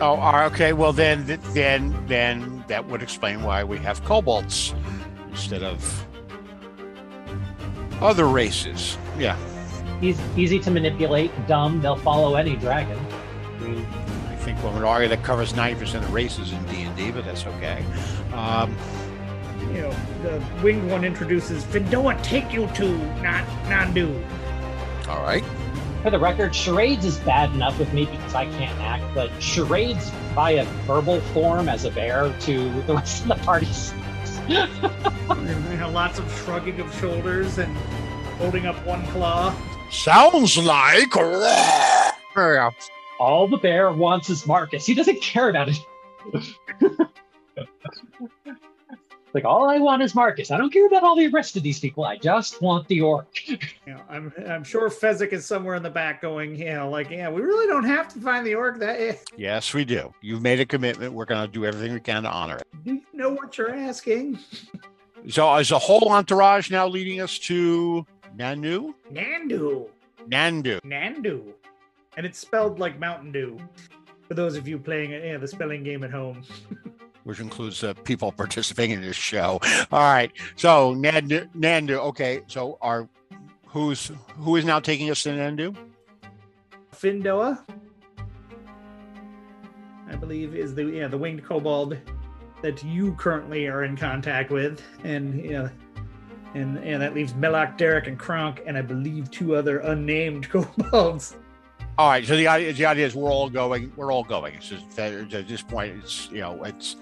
Oh, 0.00 0.20
okay. 0.44 0.72
Well, 0.72 0.92
then, 0.92 1.24
then, 1.26 2.06
then 2.06 2.64
that 2.68 2.86
would 2.86 3.02
explain 3.02 3.42
why 3.42 3.64
we 3.64 3.76
have 3.78 4.04
kobolds 4.04 4.72
instead 5.28 5.64
of 5.64 6.06
other 8.00 8.28
races. 8.28 8.96
Yeah, 9.18 9.36
He's 10.00 10.20
easy 10.36 10.60
to 10.60 10.70
manipulate, 10.70 11.32
dumb. 11.48 11.80
They'll 11.80 11.96
follow 11.96 12.36
any 12.36 12.54
dragon. 12.54 13.04
I 13.56 13.64
mean, 13.64 13.86
I 14.56 14.60
think 14.60 14.74
we'll 14.74 14.86
argue 14.86 15.08
that 15.08 15.22
covers 15.22 15.54
ninety 15.54 15.78
percent 15.78 16.04
of 16.04 16.12
races 16.12 16.52
in 16.52 16.64
D 16.66 16.82
and 16.82 16.96
D, 16.96 17.10
but 17.10 17.24
that's 17.24 17.46
okay. 17.46 17.84
Um, 18.32 18.74
you 19.72 19.82
know, 19.82 19.94
the 20.22 20.42
winged 20.62 20.90
one 20.90 21.04
introduces 21.04 21.62
Findoa 21.64 22.20
take 22.22 22.52
you 22.52 22.66
to 22.68 22.96
not 23.22 23.44
Nandu. 23.64 24.24
all 25.08 25.22
right. 25.22 25.44
For 26.02 26.10
the 26.10 26.18
record, 26.18 26.54
charades 26.54 27.04
is 27.04 27.18
bad 27.18 27.52
enough 27.52 27.78
with 27.78 27.92
me 27.92 28.06
because 28.06 28.34
I 28.34 28.46
can't 28.46 28.78
act, 28.80 29.04
but 29.14 29.30
charades 29.42 30.10
via 30.34 30.64
verbal 30.86 31.20
form 31.20 31.68
as 31.68 31.84
a 31.84 31.90
bear 31.90 32.32
to 32.40 32.82
the 32.82 32.94
rest 32.94 33.22
of 33.22 33.28
the 33.28 33.34
party 33.36 33.66
And, 34.48 35.70
you 35.70 35.76
know, 35.78 35.90
lots 35.90 36.18
of 36.18 36.32
shrugging 36.44 36.78
of 36.80 36.94
shoulders 36.94 37.58
and 37.58 37.76
holding 38.38 38.66
up 38.66 38.76
one 38.86 39.04
claw. 39.08 39.54
Sounds 39.90 40.56
like. 40.58 41.10
There 41.12 42.14
we 42.36 42.56
go. 42.56 42.70
All 43.18 43.48
the 43.48 43.56
bear 43.56 43.92
wants 43.92 44.30
is 44.30 44.46
Marcus. 44.46 44.84
He 44.84 44.94
doesn't 44.94 45.20
care 45.22 45.48
about 45.48 45.68
it. 45.68 45.78
like 49.32 49.44
all 49.44 49.70
I 49.70 49.78
want 49.78 50.02
is 50.02 50.14
Marcus. 50.14 50.50
I 50.50 50.58
don't 50.58 50.72
care 50.72 50.86
about 50.86 51.02
all 51.02 51.16
the 51.16 51.28
rest 51.28 51.56
of 51.56 51.62
these 51.62 51.78
people. 51.78 52.04
I 52.04 52.16
just 52.16 52.60
want 52.60 52.86
the 52.88 53.00
orc. 53.00 53.26
You 53.46 53.58
know, 53.86 54.00
I'm 54.08 54.32
I'm 54.46 54.64
sure 54.64 54.88
Fezzik 54.88 55.32
is 55.32 55.46
somewhere 55.46 55.76
in 55.76 55.82
the 55.82 55.90
back 55.90 56.20
going, 56.20 56.56
you 56.56 56.72
know, 56.74 56.90
like, 56.90 57.10
yeah, 57.10 57.30
we 57.30 57.42
really 57.42 57.66
don't 57.66 57.84
have 57.84 58.08
to 58.14 58.20
find 58.20 58.46
the 58.46 58.54
orc. 58.54 58.78
That 58.78 59.00
eh, 59.00 59.16
Yes, 59.36 59.72
we 59.72 59.84
do. 59.84 60.12
You've 60.20 60.42
made 60.42 60.60
a 60.60 60.66
commitment. 60.66 61.12
We're 61.12 61.24
going 61.24 61.46
to 61.46 61.52
do 61.52 61.64
everything 61.64 61.92
we 61.92 62.00
can 62.00 62.22
to 62.24 62.30
honor 62.30 62.56
it. 62.56 62.66
do 62.84 62.94
you 62.94 63.02
know 63.12 63.30
what 63.30 63.56
you're 63.56 63.74
asking? 63.74 64.38
So, 65.28 65.54
is 65.56 65.70
the 65.70 65.78
whole 65.78 66.10
entourage 66.10 66.70
now 66.70 66.86
leading 66.86 67.20
us 67.20 67.38
to 67.40 68.06
Nanu? 68.36 68.94
Nandu. 69.12 69.88
Nandu. 70.28 70.80
Nandu. 70.82 71.52
And 72.16 72.24
it's 72.24 72.38
spelled 72.38 72.78
like 72.78 72.98
Mountain 72.98 73.32
Dew. 73.32 73.58
For 74.28 74.34
those 74.34 74.56
of 74.56 74.66
you 74.66 74.78
playing 74.78 75.10
yeah, 75.12 75.36
the 75.36 75.48
spelling 75.48 75.82
game 75.82 76.02
at 76.02 76.10
home. 76.10 76.42
which 77.26 77.40
includes 77.40 77.82
uh, 77.82 77.92
people 78.04 78.30
participating 78.36 78.94
in 78.96 79.02
this 79.02 79.16
show. 79.16 79.60
All 79.90 80.00
right. 80.00 80.30
So 80.54 80.94
Nandu, 80.94 81.48
Nandu. 81.54 81.98
Okay. 81.98 82.40
So 82.46 82.78
our 82.80 83.08
who's 83.66 84.10
who 84.38 84.56
is 84.56 84.64
now 84.64 84.80
taking 84.80 85.10
us 85.10 85.22
to 85.24 85.30
Nandu? 85.30 85.76
Findoa, 86.94 87.62
I 90.08 90.16
believe, 90.16 90.54
is 90.54 90.74
the 90.74 90.84
yeah 90.84 91.08
the 91.08 91.18
winged 91.18 91.44
kobold 91.44 91.98
that 92.62 92.82
you 92.82 93.12
currently 93.14 93.66
are 93.66 93.84
in 93.84 93.96
contact 93.96 94.50
with, 94.50 94.80
and 95.04 95.44
yeah, 95.44 95.68
and 96.54 96.78
and 96.78 97.02
that 97.02 97.14
leaves 97.14 97.32
Melak, 97.34 97.76
Derek, 97.76 98.06
and 98.06 98.18
Kronk, 98.18 98.62
and 98.66 98.78
I 98.78 98.82
believe 98.82 99.30
two 99.30 99.56
other 99.56 99.80
unnamed 99.80 100.48
kobolds. 100.50 101.36
All 101.98 102.08
right. 102.10 102.26
So 102.26 102.36
the 102.36 102.46
idea, 102.48 102.72
the 102.72 102.86
idea 102.86 103.06
is 103.06 103.14
we're 103.14 103.30
all 103.30 103.48
going. 103.48 103.90
We're 103.96 104.12
all 104.12 104.24
going. 104.24 104.54
It's 104.54 104.68
just 104.68 104.98
at 104.98 105.30
this 105.48 105.62
point, 105.62 105.96
it's 106.02 106.28
you 106.30 106.40
know, 106.40 106.62
it's 106.64 106.96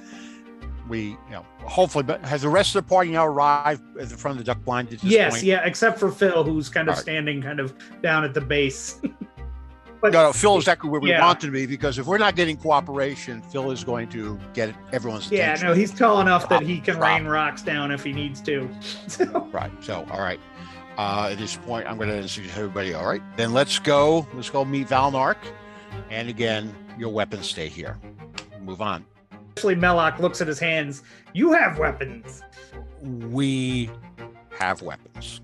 we 0.89 1.01
you 1.01 1.19
know, 1.31 1.45
hopefully. 1.63 2.05
But 2.05 2.25
has 2.25 2.43
the 2.43 2.49
rest 2.49 2.77
of 2.77 2.85
the 2.85 2.89
party 2.89 3.11
now 3.11 3.27
arrived 3.27 3.83
at 3.99 4.09
the 4.09 4.17
front 4.17 4.39
of 4.39 4.45
the 4.45 4.53
duck 4.55 4.65
blind 4.65 4.89
at 4.89 5.01
this 5.01 5.05
Yes, 5.05 5.33
point? 5.33 5.45
yeah, 5.45 5.63
except 5.65 5.99
for 5.99 6.11
Phil, 6.13 6.45
who's 6.45 6.69
kind 6.69 6.89
of 6.89 6.93
All 6.93 6.97
right. 6.97 7.03
standing 7.03 7.43
kind 7.43 7.59
of 7.59 7.75
down 8.03 8.23
at 8.25 8.35
the 8.35 8.41
base. 8.41 9.01
but 10.01 10.13
No, 10.13 10.23
no, 10.27 10.33
Phil 10.33 10.59
is 10.59 10.63
exactly 10.63 10.89
where 10.91 11.01
we 11.01 11.11
Yeah. 11.11 11.23
want 11.27 11.41
to 11.41 11.51
be 11.51 11.67
because 11.67 11.99
if 11.99 12.07
we're 12.07 12.19
not 12.19 12.37
getting 12.37 12.57
cooperation, 12.57 13.43
Phil 13.43 13.73
is 13.73 13.83
going 13.83 14.09
to 14.11 14.39
get 14.53 14.75
everyone's 14.93 15.27
attention. 15.27 15.39
yeah, 15.39 15.45
attention. 15.55 15.69
no, 15.69 15.75
he's 15.75 15.93
tall 15.93 16.21
enough 16.21 16.49
that 16.51 16.63
he 16.63 16.79
can 16.79 17.01
rain 17.01 17.25
rocks 17.25 17.63
down 17.63 17.91
if 17.91 18.05
he 18.05 18.13
needs 18.13 18.41
to. 18.43 18.69
So, 19.09 19.25
Right. 19.53 19.73
So, 19.83 20.07
all 20.13 20.21
right. 20.21 20.39
Uh, 20.97 21.31
at 21.33 21.39
this 21.39 21.57
point, 21.57 21.87
I'm 21.89 21.97
going 21.97 22.09
to 22.09 22.19
introduce 22.19 22.57
everybody. 22.57 22.95
All 22.95 23.07
right. 23.07 23.23
Then 23.37 23.53
let's 23.53 23.79
go. 23.79 24.27
Let's 24.35 24.51
go 24.51 24.65
meet 24.65 24.89
Valnark. 24.89 25.37
And 26.11 26.29
again, 26.29 26.75
your 26.99 27.11
weapons 27.11 27.49
stay 27.49 27.69
here. 27.69 27.99
Move 28.61 28.81
on. 28.81 29.05
Actually, 29.57 29.77
Melok 29.77 30.19
looks 30.19 30.41
at 30.41 30.49
his 30.49 30.59
hands. 30.59 31.03
You 31.33 31.53
have 31.53 31.79
weapons. 31.79 32.43
We 33.03 33.91
have 34.59 34.83
weapons. 34.83 35.41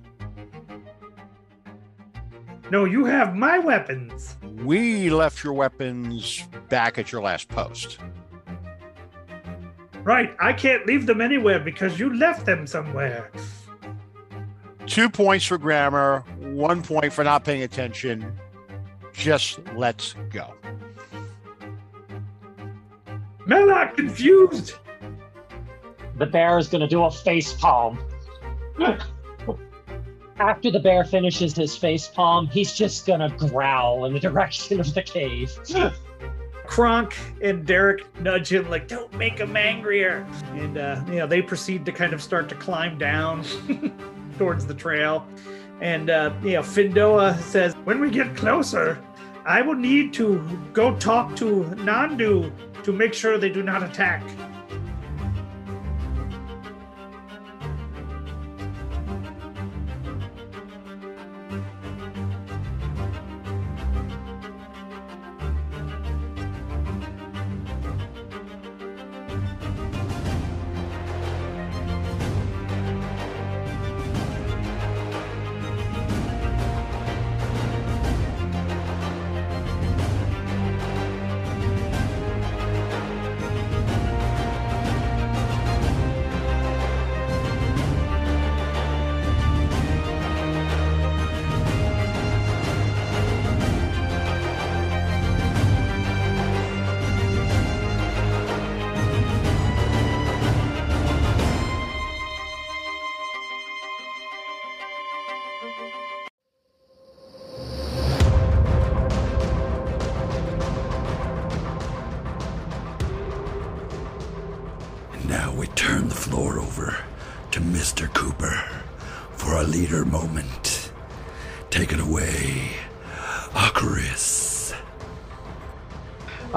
No, 2.70 2.84
you 2.84 3.04
have 3.04 3.34
my 3.34 3.58
weapons. 3.58 4.36
We 4.64 5.10
left 5.10 5.42
your 5.42 5.52
weapons 5.52 6.44
back 6.68 6.98
at 6.98 7.10
your 7.10 7.20
last 7.20 7.48
post. 7.48 7.98
Right, 10.04 10.34
I 10.38 10.52
can't 10.52 10.86
leave 10.86 11.06
them 11.06 11.20
anywhere 11.20 11.58
because 11.58 11.98
you 11.98 12.14
left 12.14 12.46
them 12.46 12.66
somewhere. 12.66 13.30
Two 14.90 15.08
points 15.08 15.44
for 15.44 15.56
grammar, 15.56 16.24
one 16.40 16.82
point 16.82 17.12
for 17.12 17.22
not 17.22 17.44
paying 17.44 17.62
attention. 17.62 18.36
Just 19.12 19.60
let's 19.76 20.16
go. 20.30 20.52
Melok 23.46 23.94
confused. 23.94 24.74
The 26.16 26.26
bear 26.26 26.58
is 26.58 26.66
going 26.66 26.80
to 26.80 26.88
do 26.88 27.04
a 27.04 27.10
face 27.10 27.52
palm. 27.52 28.00
After 30.40 30.72
the 30.72 30.80
bear 30.80 31.04
finishes 31.04 31.54
his 31.54 31.76
face 31.76 32.08
palm, 32.08 32.48
he's 32.48 32.72
just 32.72 33.06
going 33.06 33.20
to 33.20 33.28
growl 33.46 34.06
in 34.06 34.12
the 34.12 34.20
direction 34.28 34.80
of 34.80 34.92
the 34.92 35.02
cave. 35.02 35.52
Kronk 36.66 37.16
and 37.40 37.64
Derek 37.64 38.06
nudge 38.20 38.50
him 38.50 38.68
like, 38.68 38.88
"Don't 38.88 39.12
make 39.14 39.38
him 39.38 39.56
angrier." 39.56 40.26
And 40.54 40.78
uh, 40.78 41.00
you 41.06 41.16
know, 41.16 41.28
they 41.28 41.42
proceed 41.42 41.86
to 41.86 41.92
kind 41.92 42.12
of 42.12 42.20
start 42.20 42.48
to 42.48 42.56
climb 42.56 42.98
down 42.98 43.44
towards 44.40 44.66
the 44.66 44.74
trail. 44.74 45.26
And 45.82 46.08
uh, 46.08 46.32
you 46.42 46.54
know, 46.54 46.62
Findoa 46.62 47.38
says, 47.40 47.74
"When 47.84 48.00
we 48.00 48.10
get 48.10 48.34
closer, 48.34 48.98
I 49.44 49.60
will 49.60 49.80
need 49.90 50.14
to 50.14 50.26
go 50.72 50.96
talk 50.96 51.36
to 51.36 51.46
Nandu 51.88 52.50
to 52.84 52.92
make 52.92 53.12
sure 53.12 53.36
they 53.38 53.50
do 53.50 53.62
not 53.62 53.82
attack." 53.82 54.22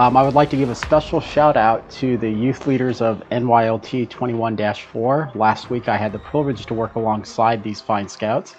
Um, 0.03 0.17
I 0.17 0.23
would 0.23 0.33
like 0.33 0.49
to 0.49 0.57
give 0.57 0.69
a 0.69 0.75
special 0.75 1.21
shout 1.21 1.55
out 1.55 1.89
to 1.91 2.17
the 2.17 2.29
youth 2.29 2.67
leaders 2.67 2.99
of 2.99 3.23
NYLT 3.31 4.09
21 4.09 4.57
4. 4.57 5.31
Last 5.33 5.69
week 5.69 5.87
I 5.87 5.95
had 5.95 6.11
the 6.11 6.19
privilege 6.19 6.65
to 6.65 6.73
work 6.73 6.95
alongside 6.95 7.63
these 7.63 7.79
fine 7.79 8.09
scouts 8.09 8.53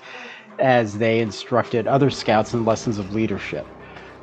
as 0.59 0.97
they 0.97 1.21
instructed 1.21 1.87
other 1.87 2.09
scouts 2.09 2.55
in 2.55 2.65
lessons 2.65 2.97
of 2.97 3.15
leadership. 3.15 3.67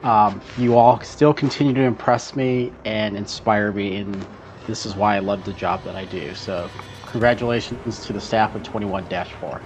Um, 0.01 0.41
you 0.57 0.75
all 0.75 0.99
still 1.01 1.31
continue 1.31 1.75
to 1.75 1.83
impress 1.83 2.35
me 2.35 2.73
and 2.85 3.15
inspire 3.15 3.71
me, 3.71 3.97
and 3.97 4.25
this 4.65 4.87
is 4.87 4.95
why 4.95 5.15
I 5.15 5.19
love 5.19 5.45
the 5.45 5.53
job 5.53 5.83
that 5.83 5.95
I 5.95 6.05
do. 6.05 6.33
So, 6.33 6.71
congratulations 7.05 8.03
to 8.03 8.13
the 8.13 8.21
staff 8.21 8.55
of 8.55 8.63
21 8.63 9.05
4. 9.39 9.61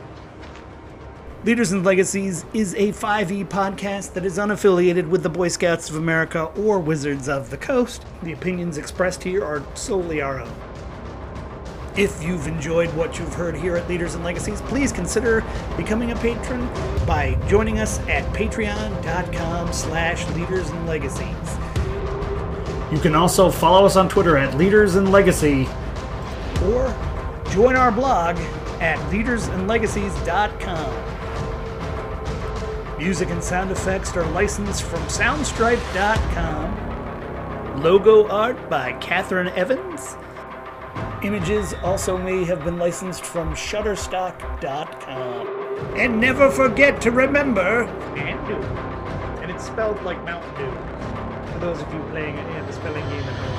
Leaders 1.45 1.71
and 1.71 1.85
Legacies 1.85 2.43
is 2.55 2.73
a 2.73 2.91
5e 2.91 3.45
podcast 3.45 4.13
that 4.13 4.25
is 4.25 4.39
unaffiliated 4.39 5.07
with 5.07 5.21
the 5.21 5.29
Boy 5.29 5.47
Scouts 5.47 5.91
of 5.91 5.95
America 5.95 6.45
or 6.57 6.79
Wizards 6.79 7.29
of 7.29 7.51
the 7.51 7.57
Coast. 7.57 8.03
The 8.23 8.31
opinions 8.31 8.79
expressed 8.79 9.21
here 9.21 9.45
are 9.45 9.63
solely 9.75 10.21
our 10.21 10.41
own. 10.41 10.51
If 11.95 12.23
you've 12.23 12.47
enjoyed 12.47 12.91
what 12.95 13.19
you've 13.19 13.35
heard 13.35 13.55
here 13.55 13.75
at 13.75 13.87
Leaders 13.87 14.15
and 14.15 14.23
Legacies, 14.23 14.59
please 14.61 14.91
consider 14.91 15.43
becoming 15.77 16.09
a 16.09 16.15
patron 16.15 16.67
by 17.05 17.37
joining 17.47 17.77
us 17.77 17.99
at 18.07 18.23
patreon.com 18.33 19.71
slash 19.71 20.27
leaders 20.31 20.67
and 20.71 20.87
legacies. 20.87 21.29
You 22.91 22.97
can 22.99 23.13
also 23.13 23.51
follow 23.51 23.85
us 23.85 23.97
on 23.97 24.09
Twitter 24.09 24.35
at 24.35 24.57
Leaders 24.57 24.95
and 24.95 25.11
Legacy 25.11 25.67
or 26.63 26.91
join 27.51 27.75
our 27.75 27.91
blog 27.91 28.35
at 28.81 28.97
leadersandlegacies.com. 29.11 31.14
Music 32.97 33.29
and 33.29 33.43
sound 33.43 33.71
effects 33.71 34.15
are 34.15 34.25
licensed 34.31 34.83
from 34.83 35.01
Soundstripe.com. 35.01 37.83
Logo 37.83 38.25
art 38.29 38.69
by 38.69 38.93
Catherine 38.93 39.49
Evans. 39.49 40.15
Images 41.21 41.73
also 41.83 42.17
may 42.17 42.45
have 42.45 42.63
been 42.63 42.77
licensed 42.77 43.25
from 43.25 43.53
Shutterstock.com. 43.53 45.97
And 45.97 46.21
never 46.21 46.49
forget 46.49 47.01
to 47.01 47.11
remember 47.11 47.85
Nandu. 48.15 48.63
And 49.41 49.51
it's 49.51 49.65
spelled 49.65 50.01
like 50.03 50.23
Mountain 50.23 50.55
Dew. 50.55 50.71
For 51.51 51.59
those 51.59 51.81
of 51.81 51.93
you 51.93 51.99
playing 52.11 52.37
the 52.37 52.71
spelling 52.71 53.03
game 53.09 53.23
at 53.23 53.35
home. 53.35 53.54